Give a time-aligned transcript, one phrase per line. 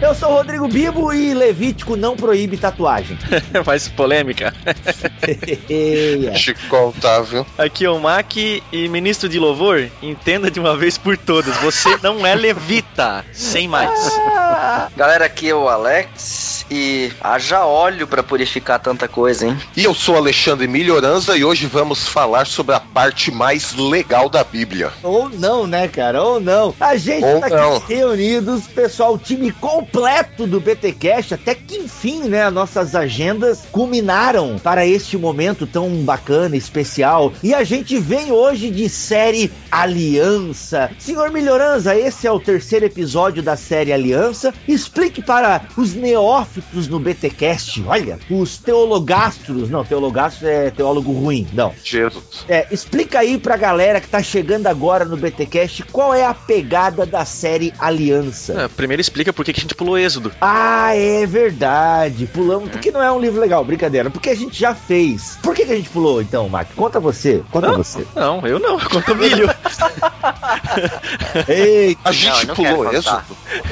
[0.00, 3.18] Eu sou Rodrigo Bibo e Levítico não proíbe tatuagem.
[3.66, 4.54] Mais polêmica.
[6.34, 7.46] Chico Otávio.
[7.58, 11.98] Aqui é o Mac e ministro de louvor, entenda de uma vez por todas, você
[12.02, 13.90] não é levita, sem mais.
[14.96, 19.58] Galera, aqui é o Alex e haja óleo para purificar tanta coisa, hein?
[19.76, 24.42] E eu sou Alexandre Melhoranza e hoje vamos falar sobre a parte mais legal da
[24.42, 24.90] Bíblia.
[25.02, 26.22] Ou não, né, cara?
[26.22, 26.74] Ou não.
[26.80, 27.76] A gente Ou tá não.
[27.76, 29.89] aqui reunidos, pessoal, o time completo
[30.46, 37.32] do BTcast, até que enfim, né, nossas agendas culminaram para este momento tão bacana, especial.
[37.42, 40.90] E a gente vem hoje de série Aliança.
[40.98, 44.54] Senhor Melhoranza, esse é o terceiro episódio da série Aliança.
[44.66, 51.72] Explique para os neófitos no BTcast, olha, os teologastros, não, teologastro é teólogo ruim, não.
[51.84, 52.44] Jesus.
[52.48, 57.04] É, explica aí pra galera que tá chegando agora no BTcast qual é a pegada
[57.04, 58.64] da série Aliança.
[58.64, 60.30] Ah, primeiro explica por que que a gente pulou Êxodo.
[60.42, 62.26] Ah, é verdade.
[62.26, 64.10] Pulamos porque não é um livro legal, brincadeira.
[64.10, 65.38] Porque a gente já fez.
[65.42, 66.68] Por que, que a gente pulou então, Mac?
[66.76, 67.42] Conta você.
[67.50, 68.06] Conta Não, você.
[68.14, 69.48] não, eu não, conta o milho.
[71.48, 72.92] Eita, A gente não pulou.
[72.92, 73.22] Êxodo?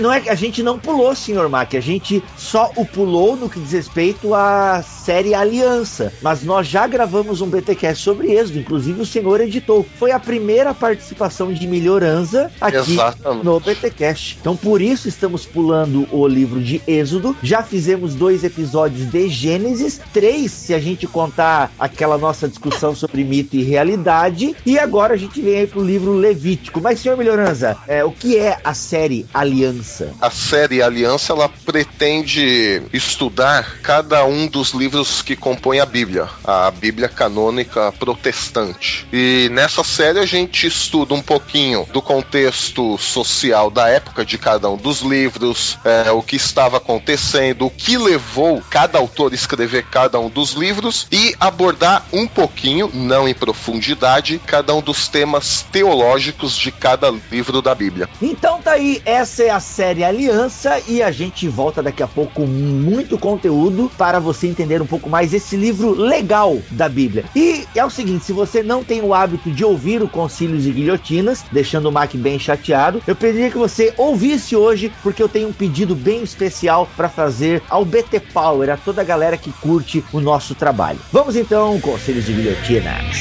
[0.00, 1.74] não é que a gente não pulou, senhor Mac.
[1.74, 6.10] A gente só o pulou no que diz respeito à série Aliança.
[6.22, 8.60] Mas nós já gravamos um BTcast sobre Êxodo.
[8.60, 9.84] Inclusive o senhor editou.
[9.98, 13.44] Foi a primeira participação de Melhorança aqui Exatamente.
[13.44, 14.38] no BTcast.
[14.40, 17.36] Então por isso estamos pulando o livro de Êxodo.
[17.42, 23.24] Já fizemos dois episódios de Gênesis, três se a gente contar aquela nossa discussão sobre
[23.24, 24.54] mito e realidade.
[24.66, 26.80] E agora a gente vem aí pro livro Levítico.
[26.80, 30.12] Mas senhor Melhorança, é, o que é a série Aliança?
[30.20, 36.70] A série Aliança ela pretende estudar cada um dos livros que compõem a Bíblia, a
[36.70, 39.06] Bíblia canônica protestante.
[39.12, 44.68] E nessa série a gente estuda um pouquinho do contexto social da época de cada
[44.70, 49.84] um dos livros, é, o que estava acontecendo, o que levou cada autor a escrever
[49.84, 55.64] cada um dos livros e abordar um pouquinho, não em profundidade, cada um dos temas
[55.72, 58.08] teológicos de cada livro da Bíblia.
[58.20, 62.34] Então tá aí, essa é a série Aliança e a gente volta daqui a pouco
[62.34, 67.24] com muito conteúdo para você entender um pouco mais esse livro legal da Bíblia.
[67.34, 70.70] E é o seguinte, se você não tem o hábito de ouvir o Concílios e
[70.70, 75.48] Guilhotinas, deixando o Mac bem chateado, eu pediria que você ouvisse hoje, porque eu tenho
[75.48, 80.04] um pedido bem especial para fazer ao BT Power, a toda a galera que curte
[80.12, 80.98] o nosso trabalho.
[81.12, 83.16] Vamos então, Concílios e Guilhotinas.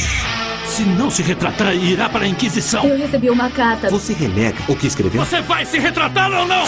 [0.66, 2.85] Se não se retratar, irá para a Inquisição.
[2.85, 3.90] Eu recebi uma carta.
[3.90, 5.24] Você renega o que escreveu?
[5.25, 6.66] Você vai se retratar ou não?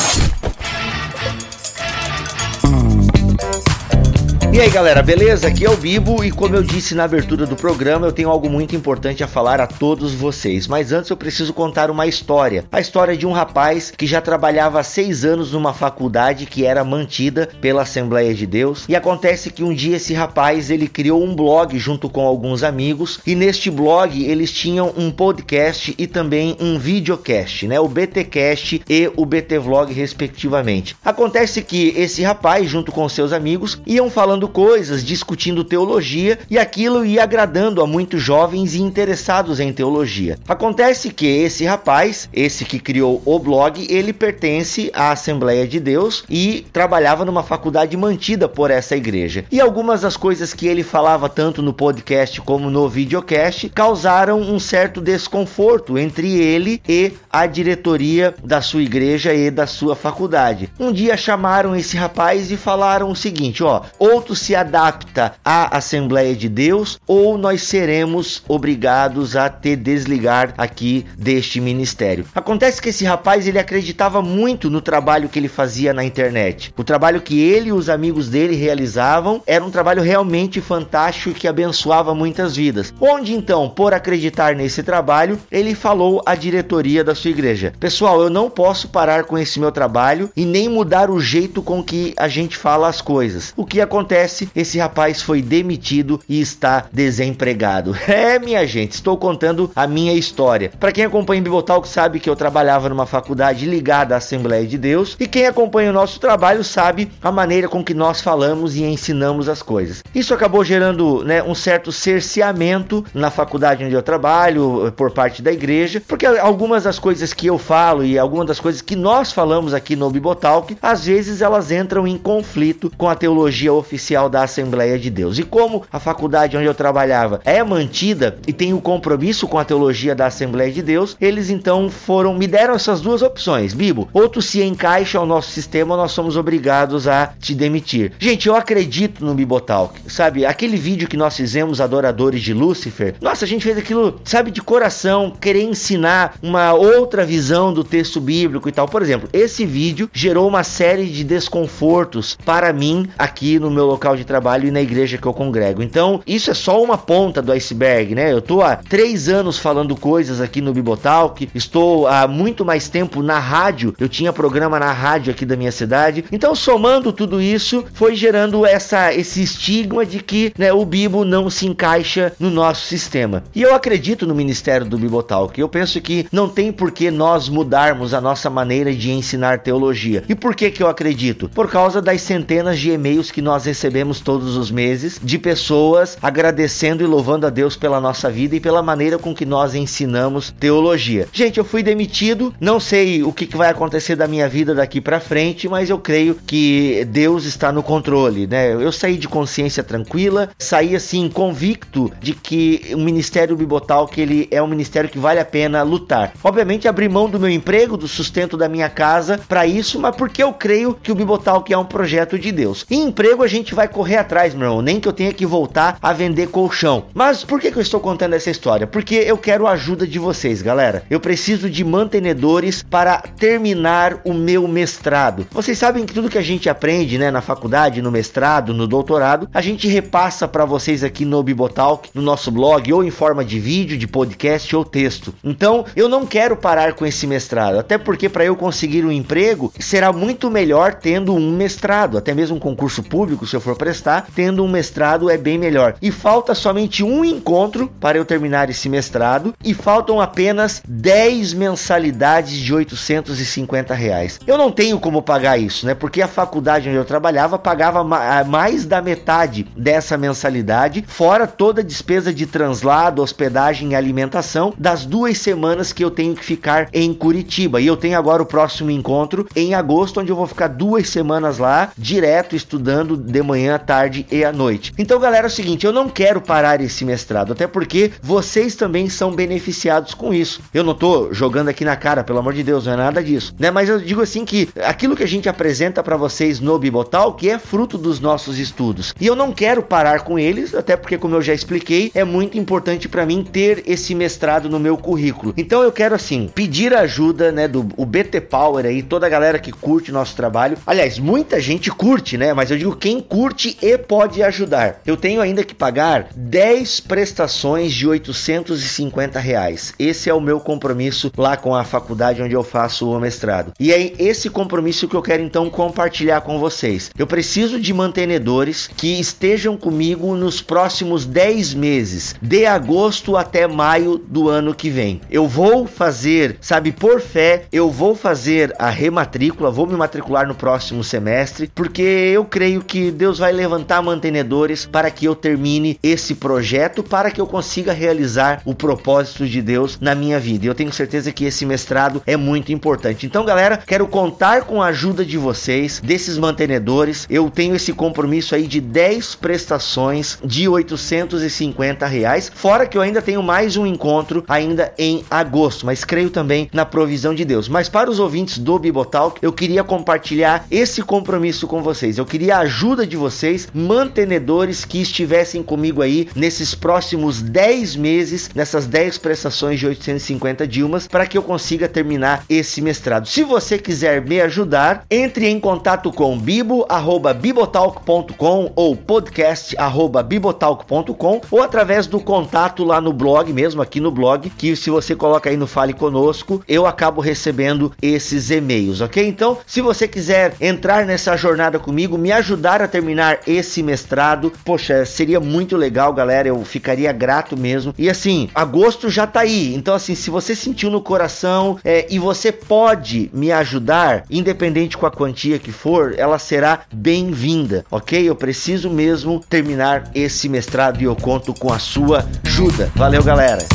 [4.59, 5.47] E aí galera, beleza?
[5.47, 8.50] Aqui é o Bibo e como eu disse na abertura do programa, eu tenho algo
[8.50, 10.68] muito importante a falar a todos vocês.
[10.68, 12.66] Mas antes eu preciso contar uma história.
[12.70, 16.84] A história de um rapaz que já trabalhava há seis anos numa faculdade que era
[16.84, 18.84] mantida pela Assembleia de Deus.
[18.90, 23.22] E acontece que um dia esse rapaz ele criou um blog junto com alguns amigos
[23.26, 27.80] e neste blog eles tinham um podcast e também um videocast, né?
[27.80, 30.97] O BTcast e o BT Vlog respectivamente.
[31.06, 37.05] Acontece que esse rapaz junto com seus amigos iam falando coisas, discutindo teologia e aquilo
[37.05, 40.37] ia agradando a muitos jovens e interessados em teologia.
[40.47, 46.23] Acontece que esse rapaz, esse que criou o blog, ele pertence à Assembleia de Deus
[46.29, 49.45] e trabalhava numa faculdade mantida por essa igreja.
[49.51, 54.59] E algumas das coisas que ele falava tanto no podcast como no videocast causaram um
[54.59, 60.69] certo desconforto entre ele e a diretoria da sua igreja e da sua faculdade.
[60.79, 65.75] Um dia chamaram esse rapaz e falaram o seguinte, ó, ou tu se adapta à
[65.75, 72.25] Assembleia de Deus ou nós seremos obrigados a te desligar aqui deste ministério.
[72.35, 76.72] Acontece que esse rapaz ele acreditava muito no trabalho que ele fazia na internet.
[76.78, 81.47] O trabalho que ele e os amigos dele realizavam era um trabalho realmente fantástico que
[81.47, 82.93] abençoava muitas vidas.
[83.02, 88.29] Onde então, por acreditar nesse trabalho, ele falou à diretoria da sua igreja: "Pessoal, eu
[88.29, 92.28] não posso parar com esse meu trabalho e nem mudar o jeito com que a
[92.28, 93.55] gente fala as coisas.
[93.58, 94.49] O que acontece acontece?
[94.55, 97.95] Esse rapaz foi demitido e está desempregado.
[98.09, 100.71] É, minha gente, estou contando a minha história.
[100.79, 104.77] Para quem acompanha o Bibotalk sabe que eu trabalhava numa faculdade ligada à Assembleia de
[104.77, 108.83] Deus e quem acompanha o nosso trabalho sabe a maneira com que nós falamos e
[108.83, 110.03] ensinamos as coisas.
[110.13, 115.51] Isso acabou gerando né, um certo cerceamento na faculdade onde eu trabalho por parte da
[115.51, 119.73] igreja, porque algumas das coisas que eu falo e algumas das coisas que nós falamos
[119.73, 124.97] aqui no Bibotalk, às vezes elas entram em conflito com a teologia oficial da Assembleia
[124.97, 125.38] de Deus.
[125.38, 129.66] E como a faculdade onde eu trabalhava é mantida e tem o compromisso com a
[129.66, 134.09] teologia da Assembleia de Deus, eles então foram me deram essas duas opções, Bibo.
[134.14, 138.14] Ou tu se encaixa ao nosso sistema, nós somos obrigados a te demitir.
[138.17, 140.46] Gente, eu acredito no Bibotalk, sabe?
[140.46, 144.62] Aquele vídeo que nós fizemos, Adoradores de Lúcifer, nossa, a gente fez aquilo, sabe, de
[144.62, 148.88] coração, querer ensinar uma outra visão do texto bíblico e tal.
[148.88, 153.98] Por exemplo, esse vídeo gerou uma série de desconfortos para mim aqui no meu local
[154.17, 155.84] de trabalho e na igreja que eu congrego.
[155.84, 158.31] Então, isso é só uma ponta do iceberg, né?
[158.31, 163.22] Eu tô há três anos falando coisas aqui no Bibotalk, estou há muito mais tempo
[163.22, 166.25] na rádio, eu tinha programa na rádio aqui da minha cidade.
[166.31, 171.49] Então, somando tudo isso, foi gerando essa, esse estigma de que né, o Bibo não
[171.49, 173.43] se encaixa no nosso sistema.
[173.53, 175.59] E eu acredito no ministério do Bibotalk.
[175.59, 180.23] Eu penso que não tem por que nós mudarmos a nossa maneira de ensinar teologia.
[180.29, 181.49] E por que que eu acredito?
[181.49, 183.89] Por causa das centenas de e-mails que nós recebemos
[184.24, 188.82] todos os meses de pessoas agradecendo e louvando a Deus pela nossa vida e pela
[188.82, 191.28] maneira com que nós ensinamos teologia.
[191.32, 195.20] Gente, eu fui demitido, não sei o que, vai acontecer da minha vida daqui para
[195.20, 198.74] frente, mas eu creio que Deus está no controle, né?
[198.74, 204.47] Eu saí de consciência tranquila, saí assim convicto de que o ministério bibotal que ele
[204.52, 206.34] é um ministério que vale a pena lutar.
[206.44, 210.44] Obviamente abri mão do meu emprego, do sustento da minha casa para isso, mas porque
[210.44, 212.86] eu creio que o bibotal que é um projeto de Deus.
[212.90, 215.97] Em emprego a gente vai correr atrás, meu irmão, nem que eu tenha que voltar
[216.02, 217.05] a vender colchão.
[217.14, 218.87] Mas por que, que eu estou contando essa história?
[218.87, 221.03] Porque eu quero a ajuda de vocês, galera.
[221.09, 225.47] Eu preciso de mantenedores para terminar o meu mestrado.
[225.52, 229.49] Vocês sabem que tudo que a gente aprende, né, na faculdade, no mestrado, no doutorado,
[229.53, 233.59] a gente repassa para vocês aqui no Bibotalk, no nosso blog, ou em forma de
[233.59, 235.34] vídeo, de podcast ou texto.
[235.43, 239.72] Então, eu não quero parar com esse mestrado, até porque para eu conseguir um emprego
[239.79, 244.27] será muito melhor tendo um mestrado, até mesmo um concurso público, se eu for prestar,
[244.35, 245.95] tendo um mestrado é bem melhor.
[246.01, 252.57] E falta somente um encontro para eu terminar esse mestrado e faltam apenas 10 mensalidades
[252.57, 254.39] de 850 reais.
[254.45, 255.93] Eu não tenho como pagar isso, né?
[255.93, 258.03] Porque a faculdade onde eu trabalhava pagava
[258.43, 265.05] mais da metade dessa mensalidade, fora toda a despesa de translado, hospedagem e alimentação das
[265.05, 267.81] duas semanas que eu tenho que ficar em Curitiba.
[267.81, 271.57] E eu tenho agora o próximo encontro em agosto, onde eu vou ficar duas semanas
[271.57, 274.94] lá, direto estudando de manhã, à tarde e à noite.
[274.98, 279.10] Então, galera, é o seguinte, eu não quero parar esse mestrado, até porque vocês também
[279.10, 280.62] são beneficiados com isso.
[280.72, 283.53] Eu não tô jogando aqui na cara, pelo amor de Deus, não é nada disso,
[283.60, 283.72] né?
[283.72, 287.50] Mas eu digo assim que aquilo que a gente apresenta para vocês no Bibotal, que
[287.50, 289.13] é fruto dos nossos estudos.
[289.20, 292.58] E eu não quero parar com eles, até porque como eu já expliquei, é muito
[292.58, 295.53] importante para mim ter esse mestrado no meu currículo.
[295.58, 299.60] Então eu quero assim, pedir ajuda, né, do o BT Power aí, toda a galera
[299.60, 300.77] que curte nosso trabalho.
[300.86, 302.53] Aliás, muita gente curte, né?
[302.53, 303.38] Mas eu digo quem curte
[303.82, 305.01] e pode ajudar.
[305.06, 309.94] Eu tenho ainda que pagar 10 prestações de 850 reais.
[309.98, 313.72] Esse é o meu compromisso lá com a faculdade onde eu faço o mestrado.
[313.80, 317.12] E é esse compromisso que eu quero então compartilhar com vocês.
[317.18, 324.18] Eu preciso de mantenedores que estejam comigo nos próximos 10 meses, de agosto até maio
[324.18, 325.22] do ano que vem.
[325.30, 330.56] Eu vou fazer, sabe, por fé, eu vou fazer a rematrícula, vou me matricular no
[330.56, 336.36] próximo semestre, porque eu creio que Deus vai levantar mantenedores para que eu termine esse
[336.36, 340.65] projeto, para que eu consiga realizar o propósito de Deus na minha vida.
[340.65, 343.25] Eu tenho certeza que esse mestrado é muito importante.
[343.25, 347.27] Então, galera, quero contar com a ajuda de vocês, desses mantenedores.
[347.29, 353.21] Eu tenho esse compromisso aí de 10 prestações de 850 reais, fora que eu ainda
[353.21, 357.67] tenho mais um encontro ainda em agosto, mas creio também na provisão de Deus.
[357.67, 362.17] Mas para os ouvintes do Bibotalk, eu queria compartilhar esse compromisso com vocês.
[362.17, 368.49] Eu queria a ajuda de vocês, mantenedores que estivessem comigo aí nesses próximos 10 meses,
[368.55, 373.27] nessas 10 prestações de 850 Dilmas, para que eu consiga terminar esse mestrado.
[373.27, 382.19] Se você quiser me ajudar, entre em contato com bibo@bibotalk.com ou podcast@bibotalk.com ou através do
[382.19, 385.93] contato lá no blog mesmo, aqui no blog, que se você coloca aí no Fale
[385.93, 389.27] Conosco, eu acabo recebendo esses e-mails, ok?
[389.27, 394.53] Então, se você quiser entrar nessa jornada comigo, me ajudar a terminar terminar esse mestrado.
[394.63, 396.47] Poxa, seria muito legal, galera.
[396.47, 397.93] Eu ficaria grato mesmo.
[397.97, 399.73] E assim, agosto já tá aí.
[399.73, 405.07] Então, assim, se você sentiu no coração é, e você pode me ajudar, independente com
[405.07, 408.29] a quantia que for, ela será bem-vinda, ok?
[408.29, 412.91] Eu preciso mesmo terminar esse mestrado e eu conto com a sua ajuda.
[412.95, 413.65] Valeu, galera!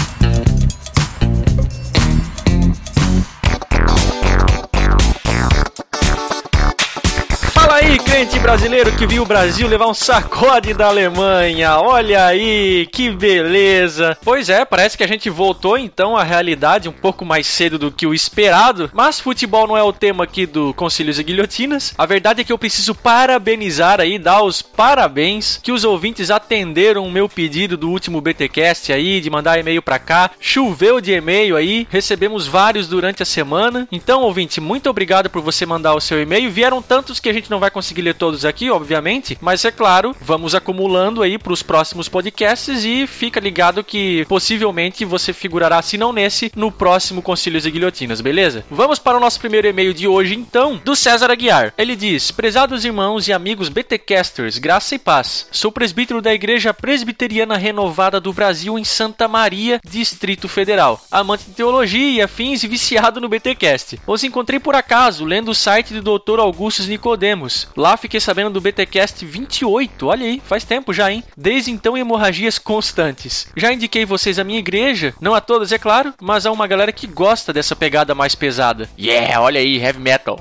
[7.94, 11.78] Aí, crente brasileiro que viu o Brasil levar um sacode da Alemanha.
[11.78, 14.18] Olha aí, que beleza.
[14.24, 17.92] Pois é, parece que a gente voltou então à realidade um pouco mais cedo do
[17.92, 18.90] que o esperado.
[18.92, 21.94] Mas futebol não é o tema aqui do Concílios e Guilhotinas.
[21.96, 27.04] A verdade é que eu preciso parabenizar aí, dar os parabéns que os ouvintes atenderam
[27.04, 30.30] o meu pedido do último BTcast aí de mandar e-mail para cá.
[30.40, 33.86] Choveu de e-mail aí, recebemos vários durante a semana.
[33.92, 36.50] Então, ouvinte, muito obrigado por você mandar o seu e-mail.
[36.50, 40.14] Vieram tantos que a gente não vai conseguir ler todos aqui, obviamente, mas é claro,
[40.20, 45.98] vamos acumulando aí para os próximos podcasts e fica ligado que possivelmente você figurará, se
[45.98, 48.64] não nesse, no próximo Concílios e Guilhotinas, beleza?
[48.70, 51.72] Vamos para o nosso primeiro e-mail de hoje, então, do César Aguiar.
[51.76, 55.48] Ele diz: Prezados irmãos e amigos BTcasters, graça e paz.
[55.50, 61.00] Sou presbítero da Igreja Presbiteriana Renovada do Brasil em Santa Maria, Distrito Federal.
[61.10, 64.00] Amante de teologia e afins e viciado no BTcast.
[64.06, 66.40] Os encontrei por acaso lendo o site do Dr.
[66.40, 71.24] Augustus Nicodemos Lá fiquei sabendo do BTcast 28, olha aí, faz tempo já, hein?
[71.36, 73.48] Desde então, hemorragias constantes.
[73.56, 76.92] Já indiquei vocês a minha igreja, não a todas, é claro, mas a uma galera
[76.92, 78.88] que gosta dessa pegada mais pesada.
[78.98, 80.38] Yeah, olha aí, heavy metal.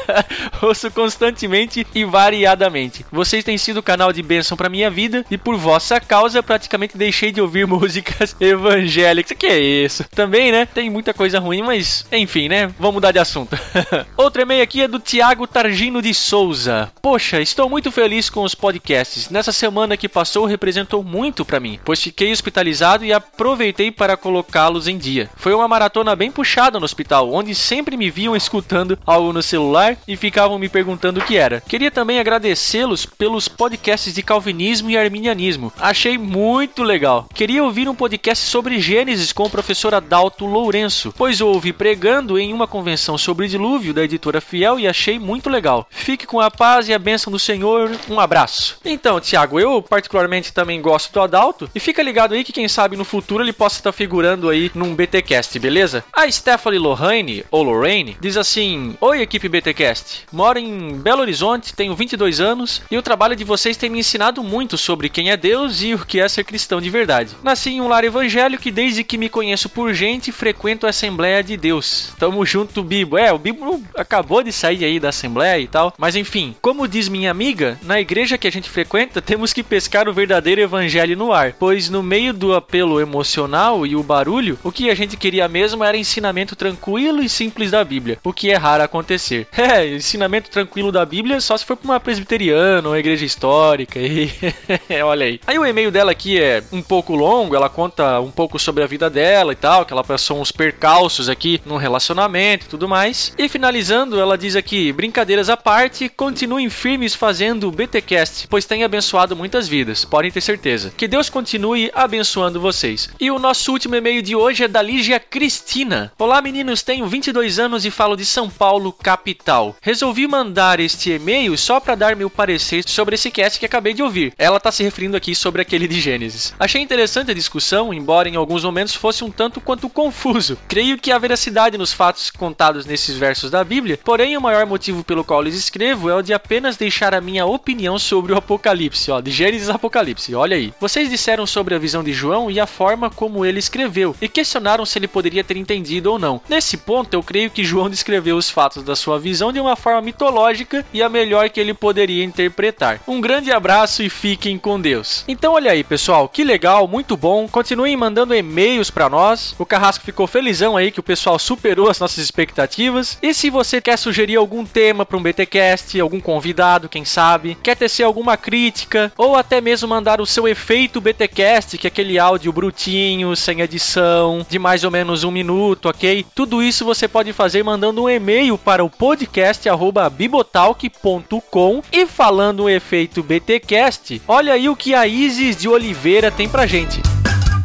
[0.62, 3.04] Ouço constantemente e variadamente.
[3.10, 7.32] Vocês têm sido canal de bênção para minha vida e por vossa causa praticamente deixei
[7.32, 9.36] de ouvir músicas evangélicas.
[9.36, 10.04] Que é isso?
[10.14, 10.66] Também, né?
[10.66, 12.72] Tem muita coisa ruim, mas enfim, né?
[12.78, 13.58] Vamos mudar de assunto.
[14.16, 16.61] Outro e-mail aqui é do Tiago Targino de Souza.
[16.62, 16.92] Souza.
[17.02, 19.28] Poxa, estou muito feliz com os podcasts.
[19.28, 24.86] Nessa semana que passou representou muito para mim, pois fiquei hospitalizado e aproveitei para colocá-los
[24.86, 25.28] em dia.
[25.36, 29.96] Foi uma maratona bem puxada no hospital, onde sempre me viam escutando algo no celular
[30.06, 31.60] e ficavam me perguntando o que era.
[31.60, 35.72] Queria também agradecê-los pelos podcasts de calvinismo e arminianismo.
[35.78, 37.28] Achei muito legal.
[37.34, 42.52] Queria ouvir um podcast sobre Gênesis com o professor Adalto Lourenço, pois ouvi pregando em
[42.52, 45.86] uma convenção sobre dilúvio da editora Fiel e achei muito legal.
[45.90, 47.90] Fique com a paz e a bênção do Senhor.
[48.08, 48.78] Um abraço.
[48.84, 52.96] Então, Tiago, eu particularmente também gosto do Adalto e fica ligado aí que quem sabe
[52.96, 56.04] no futuro ele possa estar figurando aí num BTcast, beleza?
[56.12, 60.26] A Stephanie Lorraine, ou Lorraine, diz assim: Oi, equipe BTcast.
[60.32, 64.42] Moro em Belo Horizonte, tenho 22 anos e o trabalho de vocês tem me ensinado
[64.42, 67.36] muito sobre quem é Deus e o que é ser cristão de verdade.
[67.42, 71.42] Nasci em um lar evangélico e desde que me conheço por gente, frequento a Assembleia
[71.42, 72.12] de Deus.
[72.18, 73.18] Tamo junto, Bibo.
[73.18, 77.08] É, o Bibo acabou de sair aí da Assembleia e tal, mas enfim, como diz
[77.08, 81.32] minha amiga, na igreja que a gente frequenta temos que pescar o verdadeiro evangelho no
[81.32, 85.48] ar, pois no meio do apelo emocional e o barulho, o que a gente queria
[85.48, 89.46] mesmo era ensinamento tranquilo e simples da Bíblia, o que é raro acontecer.
[89.62, 94.30] É, ensinamento tranquilo da Bíblia só se for para uma presbiteriana uma igreja histórica e
[95.04, 95.40] olha aí.
[95.46, 98.86] Aí o e-mail dela aqui é um pouco longo, ela conta um pouco sobre a
[98.86, 103.32] vida dela e tal, que ela passou uns percalços aqui no relacionamento e tudo mais.
[103.38, 108.84] E finalizando, ela diz aqui, brincadeiras à parte, continuem firmes fazendo o BTcast, pois tem
[108.84, 110.92] abençoado muitas vidas, podem ter certeza.
[110.96, 113.10] Que Deus continue abençoando vocês.
[113.18, 116.12] E o nosso último e-mail de hoje é da Lígia Cristina.
[116.16, 119.74] Olá meninos, tenho 22 anos e falo de São Paulo, capital.
[119.82, 124.04] Resolvi mandar este e-mail só para dar meu parecer sobre esse cast que acabei de
[124.04, 124.32] ouvir.
[124.38, 126.54] Ela está se referindo aqui sobre aquele de Gênesis.
[126.56, 130.56] Achei interessante a discussão, embora em alguns momentos fosse um tanto quanto confuso.
[130.68, 135.02] Creio que há veracidade nos fatos contados nesses versos da Bíblia, porém o maior motivo
[135.02, 139.20] pelo qual lhes escrevo o de apenas deixar a minha opinião sobre o Apocalipse, ó,
[139.20, 140.34] de Gênesis Apocalipse.
[140.34, 140.72] Olha aí.
[140.80, 144.84] Vocês disseram sobre a visão de João e a forma como ele escreveu e questionaram
[144.84, 146.40] se ele poderia ter entendido ou não.
[146.48, 150.02] Nesse ponto, eu creio que João descreveu os fatos da sua visão de uma forma
[150.02, 153.00] mitológica e a melhor que ele poderia interpretar.
[153.06, 155.24] Um grande abraço e fiquem com Deus.
[155.26, 157.48] Então, olha aí, pessoal, que legal, muito bom.
[157.48, 159.54] Continuem mandando e-mails para nós.
[159.58, 163.18] O Carrasco ficou felizão aí que o pessoal superou as nossas expectativas.
[163.22, 167.76] E se você quer sugerir algum tema para um BTcast, algum convidado, quem sabe, quer
[167.76, 172.52] tecer alguma crítica, ou até mesmo mandar o seu efeito BTcast, que é aquele áudio
[172.52, 176.26] brutinho, sem edição, de mais ou menos um minuto, ok?
[176.34, 183.22] Tudo isso você pode fazer mandando um e-mail para o podcast@bibotalk.com e falando o efeito
[183.22, 184.20] BTcast.
[184.26, 187.00] Olha aí o que a Isis de Oliveira tem pra gente.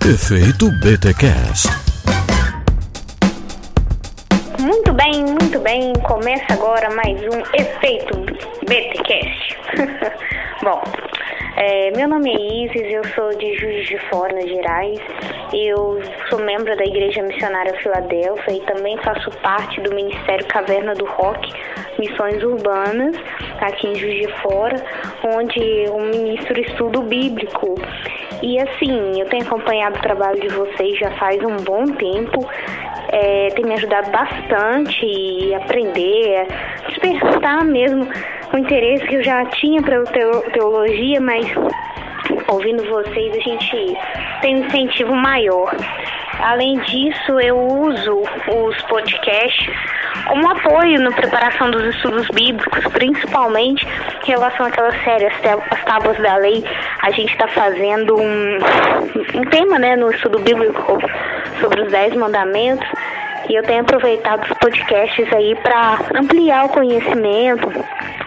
[0.05, 1.96] Efeito BTcast.
[4.67, 5.93] Muito bem, muito bem.
[6.05, 8.17] Começa agora mais um Efeito
[8.65, 9.57] BTcast.
[10.61, 10.83] Bom,
[11.55, 14.99] é, meu nome é Isis, eu sou de Juiz de Fora, Minas Gerais.
[15.53, 21.05] Eu sou membro da Igreja Missionária Filadélfia e também faço parte do Ministério Caverna do
[21.05, 21.49] Rock,
[21.97, 23.15] Missões Urbanas,
[23.61, 24.83] aqui em Juiz de Fora,
[25.23, 27.75] onde o ministro estudo bíblico.
[28.43, 32.45] E assim, eu tenho acompanhado o trabalho de vocês já faz um bom tempo.
[33.09, 36.45] É, tem me ajudado bastante a aprender,
[36.83, 38.07] a despertar mesmo
[38.53, 40.03] o interesse que eu já tinha para
[40.51, 41.45] teologia, mas
[42.49, 43.97] ouvindo vocês a gente
[44.41, 45.73] tem um incentivo maior.
[46.39, 53.85] Além disso, eu uso os podcasts como apoio na preparação dos estudos bíblicos, principalmente
[54.23, 56.63] em relação àquela série As Tábuas da Lei.
[57.01, 58.57] A gente está fazendo um,
[59.35, 60.97] um tema né, no estudo bíblico
[61.59, 62.87] sobre os Dez Mandamentos.
[63.49, 67.69] E eu tenho aproveitado os podcasts aí para ampliar o conhecimento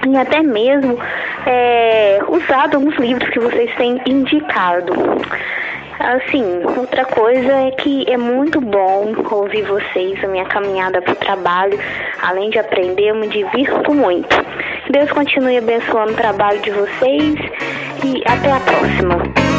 [0.08, 0.98] e até mesmo
[1.46, 4.94] é, usado alguns livros que vocês têm indicado.
[6.00, 11.16] Assim, outra coisa é que é muito bom ouvir vocês, a minha caminhada para o
[11.16, 11.78] trabalho.
[12.22, 14.34] Além de aprender, eu me divirto muito.
[14.90, 17.34] Deus continue abençoando o trabalho de vocês
[18.02, 19.49] e até a próxima.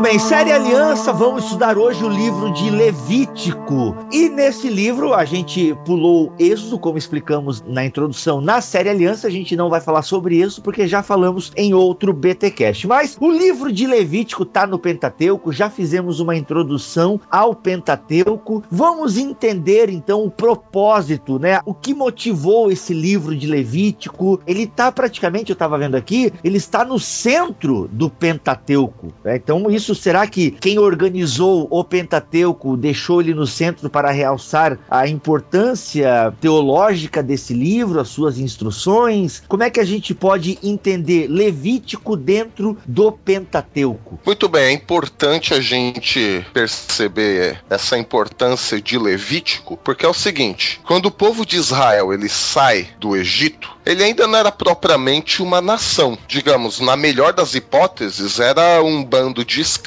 [0.06, 3.96] Bem, série Aliança, vamos estudar hoje o livro de Levítico.
[4.12, 8.40] E nesse livro a gente pulou Êxodo, como explicamos na introdução.
[8.40, 12.12] Na série Aliança a gente não vai falar sobre isso porque já falamos em outro
[12.12, 12.86] BTcast.
[12.86, 18.62] Mas o livro de Levítico está no Pentateuco, já fizemos uma introdução ao Pentateuco.
[18.70, 21.58] Vamos entender então o propósito, né?
[21.64, 24.40] O que motivou esse livro de Levítico?
[24.46, 29.12] Ele está praticamente, eu estava vendo aqui, ele está no centro do Pentateuco.
[29.24, 29.34] Né?
[29.34, 35.08] Então isso será que quem organizou o Pentateuco deixou ele no centro para realçar a
[35.08, 39.42] importância teológica desse livro, as suas instruções?
[39.48, 44.18] Como é que a gente pode entender Levítico dentro do Pentateuco?
[44.24, 50.80] Muito bem, é importante a gente perceber essa importância de Levítico, porque é o seguinte,
[50.84, 55.60] quando o povo de Israel ele sai do Egito, ele ainda não era propriamente uma
[55.60, 56.18] nação.
[56.26, 59.85] Digamos, na melhor das hipóteses, era um bando de escravos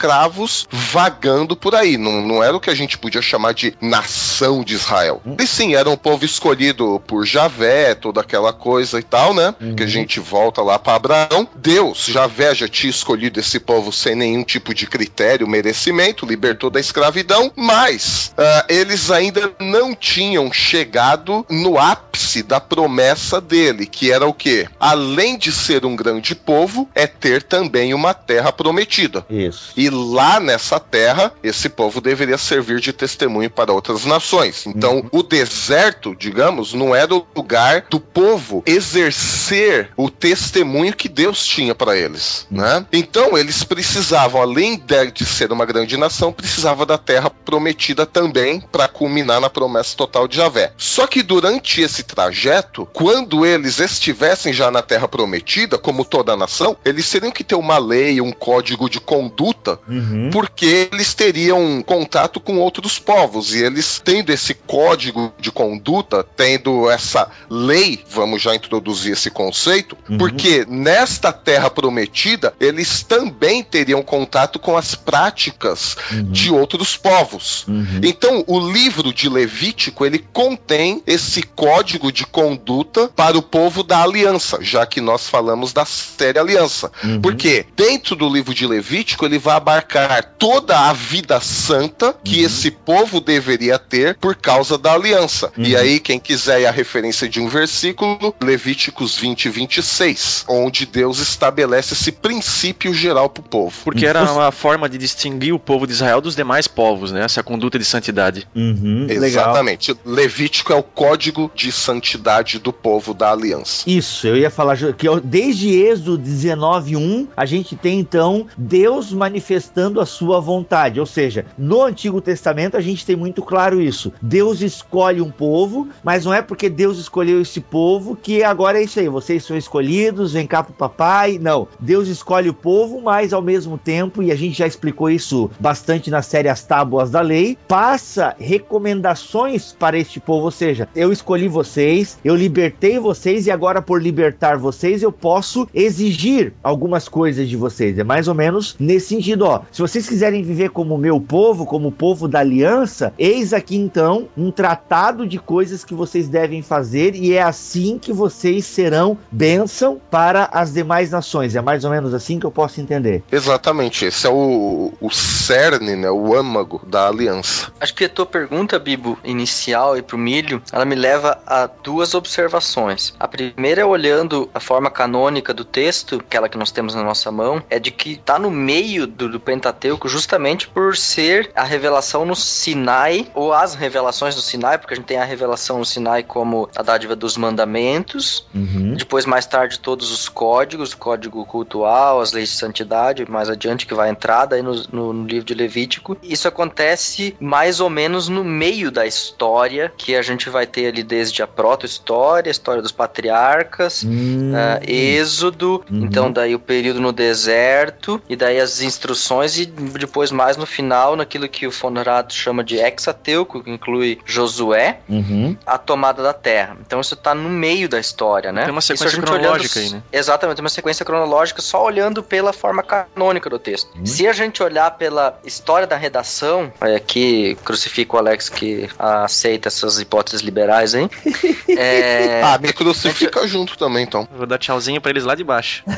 [0.69, 1.97] vagando por aí.
[1.97, 5.21] Não, não era o que a gente podia chamar de nação de Israel.
[5.39, 9.53] E sim, era um povo escolhido por Javé, toda aquela coisa e tal, né?
[9.59, 9.75] Uhum.
[9.75, 11.47] Que a gente volta lá para Abraão.
[11.55, 16.79] Deus, Javé, já tinha escolhido esse povo sem nenhum tipo de critério, merecimento, libertou da
[16.79, 24.27] escravidão, mas uh, eles ainda não tinham chegado no ápice da promessa dele, que era
[24.27, 24.67] o quê?
[24.79, 29.25] Além de ser um grande povo, é ter também uma terra prometida.
[29.29, 29.71] Isso.
[29.75, 34.67] E E lá nessa terra, esse povo deveria servir de testemunho para outras nações.
[34.67, 35.10] Então, uhum.
[35.12, 41.73] o deserto, digamos, não era o lugar do povo exercer o testemunho que Deus tinha
[41.73, 42.58] para eles, uhum.
[42.58, 42.86] né?
[42.93, 44.80] Então, eles precisavam, além
[45.12, 50.28] de ser uma grande nação, precisava da terra prometida também para culminar na promessa total
[50.28, 50.71] de Javé.
[50.78, 56.38] Só que durante esse trajeto, quando eles estivessem já na terra prometida, como toda a
[56.38, 60.30] nação, eles teriam que ter uma lei, um código de conduta, uhum.
[60.32, 66.89] porque eles teriam contato com outros povos e eles tendo esse código de conduta, tendo
[66.89, 70.18] essa lei, vamos já introduzir esse conceito, uhum.
[70.18, 76.32] porque nesta terra prometida, eles também teriam contato com as práticas uhum.
[76.32, 77.65] de outros povos.
[77.68, 78.02] Uhum.
[78.04, 84.04] Então, o livro de Levítico, ele contém esse código de conduta para o povo da
[84.04, 86.92] aliança, já que nós falamos da série aliança.
[87.04, 87.22] Uhum.
[87.22, 92.45] Porque dentro do livro de Levítico, ele vai abarcar toda a vida santa que uhum.
[92.45, 95.52] esse povo deveria ter por causa da aliança.
[95.58, 95.63] Uhum.
[95.63, 101.93] E aí, quem quiser a referência de um versículo, Levíticos 20, 26, onde Deus estabelece
[101.93, 103.76] esse princípio geral para o povo.
[103.84, 107.24] Porque era uma forma de distinguir o povo de Israel dos demais povos, né?
[107.24, 108.48] Essa conduta de santidade.
[108.56, 109.91] Uhum, Exatamente.
[109.91, 110.04] Legal.
[110.06, 113.84] Levítico é o código de santidade do povo da aliança.
[113.88, 119.48] Isso, eu ia falar que desde Êxodo 19, 1, a gente tem então Deus manifestando
[119.55, 120.99] a sua vontade.
[120.99, 124.12] Ou seja, no Antigo Testamento a gente tem muito claro isso.
[124.21, 128.83] Deus escolhe um povo, mas não é porque Deus escolheu esse povo que agora é
[128.83, 129.09] isso aí.
[129.09, 131.39] Vocês são escolhidos, vem cá pro papai.
[131.39, 131.67] Não.
[131.79, 136.09] Deus escolhe o povo, mas ao mesmo tempo, e a gente já explicou isso bastante
[136.09, 140.45] na série As Tábuas da Lei, passa recomendações para este povo.
[140.45, 145.67] Ou seja, eu escolhi vocês, eu libertei vocês e agora por libertar vocês eu posso
[145.73, 147.97] exigir algumas coisas de vocês.
[147.97, 149.62] É mais ou menos nesse sentido, ó.
[149.71, 154.28] Se vocês quiserem viver como meu povo, como o povo da aliança, eis aqui então
[154.38, 159.99] um tratado de coisas que vocês devem fazer e é assim que vocês serão bênção
[160.10, 161.56] para as demais nações.
[161.56, 163.23] É mais ou menos assim que eu posso entender.
[163.32, 167.71] Exatamente, esse é o, o cerne, né, o âmago da aliança.
[167.80, 172.13] Acho que a tua pergunta, Bibo, inicial e pro milho, ela me leva a duas
[172.13, 173.13] observações.
[173.19, 177.32] A primeira é olhando a forma canônica do texto, aquela que nós temos na nossa
[177.32, 182.26] mão, é de que está no meio do, do Pentateuco justamente por ser a revelação
[182.26, 186.24] no Sinai, ou as revelações no Sinai, porque a gente tem a revelação no Sinai
[186.24, 188.96] como a dádiva dos mandamentos, uhum.
[188.96, 193.86] depois mais tarde todos os códigos, o código cultual, as leis de santidade, mais adiante
[193.86, 196.18] que vai entrar daí no, no, no livro de Levítico.
[196.24, 201.04] Isso acontece mais ou menos no meio da história, que a gente vai ter ali
[201.04, 204.54] desde a proto-história, a história dos patriarcas, uhum.
[204.54, 206.06] uh, Êxodo, uhum.
[206.06, 209.18] então daí o período no deserto, e daí as instruções,
[209.58, 214.99] e depois mais no final, naquilo que o Fonrado chama de Exateuco, que inclui Josué,
[215.10, 215.55] uhum.
[215.65, 216.77] a tomada da terra.
[216.86, 218.63] Então isso está no meio da história, né?
[218.63, 220.03] Tem uma sequência cronológica olhando, aí, né?
[220.12, 223.89] Exatamente, tem uma sequência cronológica só olhando pela forma canônica do texto.
[223.95, 224.05] Uhum.
[224.05, 229.99] Se a gente olhar pela história da redação, aqui crucifico o Alex que aceita essas
[229.99, 231.10] hipóteses liberais, hein?
[231.69, 232.41] é...
[232.43, 234.27] Ah, me crucifica junto também, então.
[234.36, 235.84] Vou dar tchauzinho pra eles lá de baixo.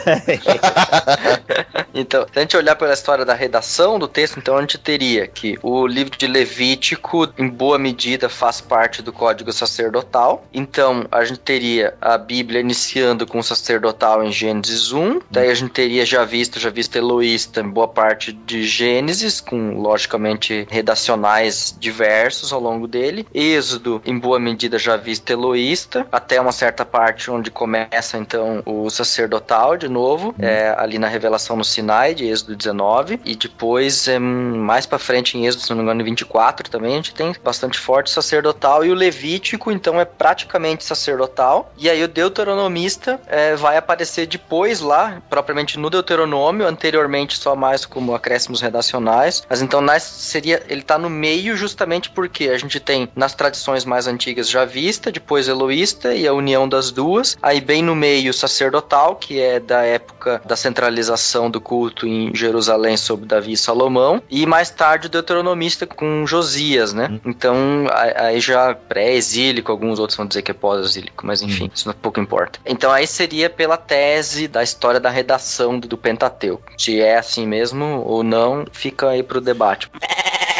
[1.94, 5.28] então, se a gente olhar pela história da redação do texto, então a gente teria
[5.28, 10.46] que o livro de Levítico, em boa medida, faz parte do código sacerdotal.
[10.54, 15.22] Então, a gente teria a Bíblia iniciando com o sacerdotal em Gênesis 1.
[15.30, 19.80] Daí a gente teria já visto, já visto Eloísta em boa parte de Gênesis, com
[19.80, 23.28] logicamente redacionais diversos ao longo dele.
[23.34, 28.90] Êxodo, em boa medida, já visto Eloísta, até uma certa parte onde começa então o
[28.90, 30.46] sacerdotal de novo, uhum.
[30.46, 33.01] é, ali na revelação no Sinai, de Êxodo 19.
[33.26, 36.96] E depois, é, mais para frente em Êxodo, se não me engano, 24 também, a
[36.96, 38.86] gente tem bastante forte sacerdotal.
[38.86, 41.72] E o Levítico, então, é praticamente sacerdotal.
[41.78, 47.86] E aí o Deuteronomista é, vai aparecer depois lá, propriamente no Deuteronômio, anteriormente só mais
[47.86, 49.44] como acréscimos redacionais.
[49.50, 53.86] Mas então nas, seria, ele está no meio justamente porque a gente tem nas tradições
[53.86, 57.38] mais antigas já vista, depois Eloísta e a união das duas.
[57.42, 62.91] Aí bem no meio sacerdotal, que é da época da centralização do culto em Jerusalém
[62.98, 64.22] sob Davi e Salomão.
[64.30, 67.10] E mais tarde o Deuteronomista com Josias, né?
[67.12, 67.20] Hum.
[67.26, 71.72] Então aí já pré-exílico, alguns outros vão dizer que é pós-exílico, mas enfim, hum.
[71.74, 72.60] isso não pouco importa.
[72.66, 76.72] Então aí seria pela tese da história da redação do Pentateuco.
[76.78, 79.90] Se é assim mesmo ou não, fica aí pro debate.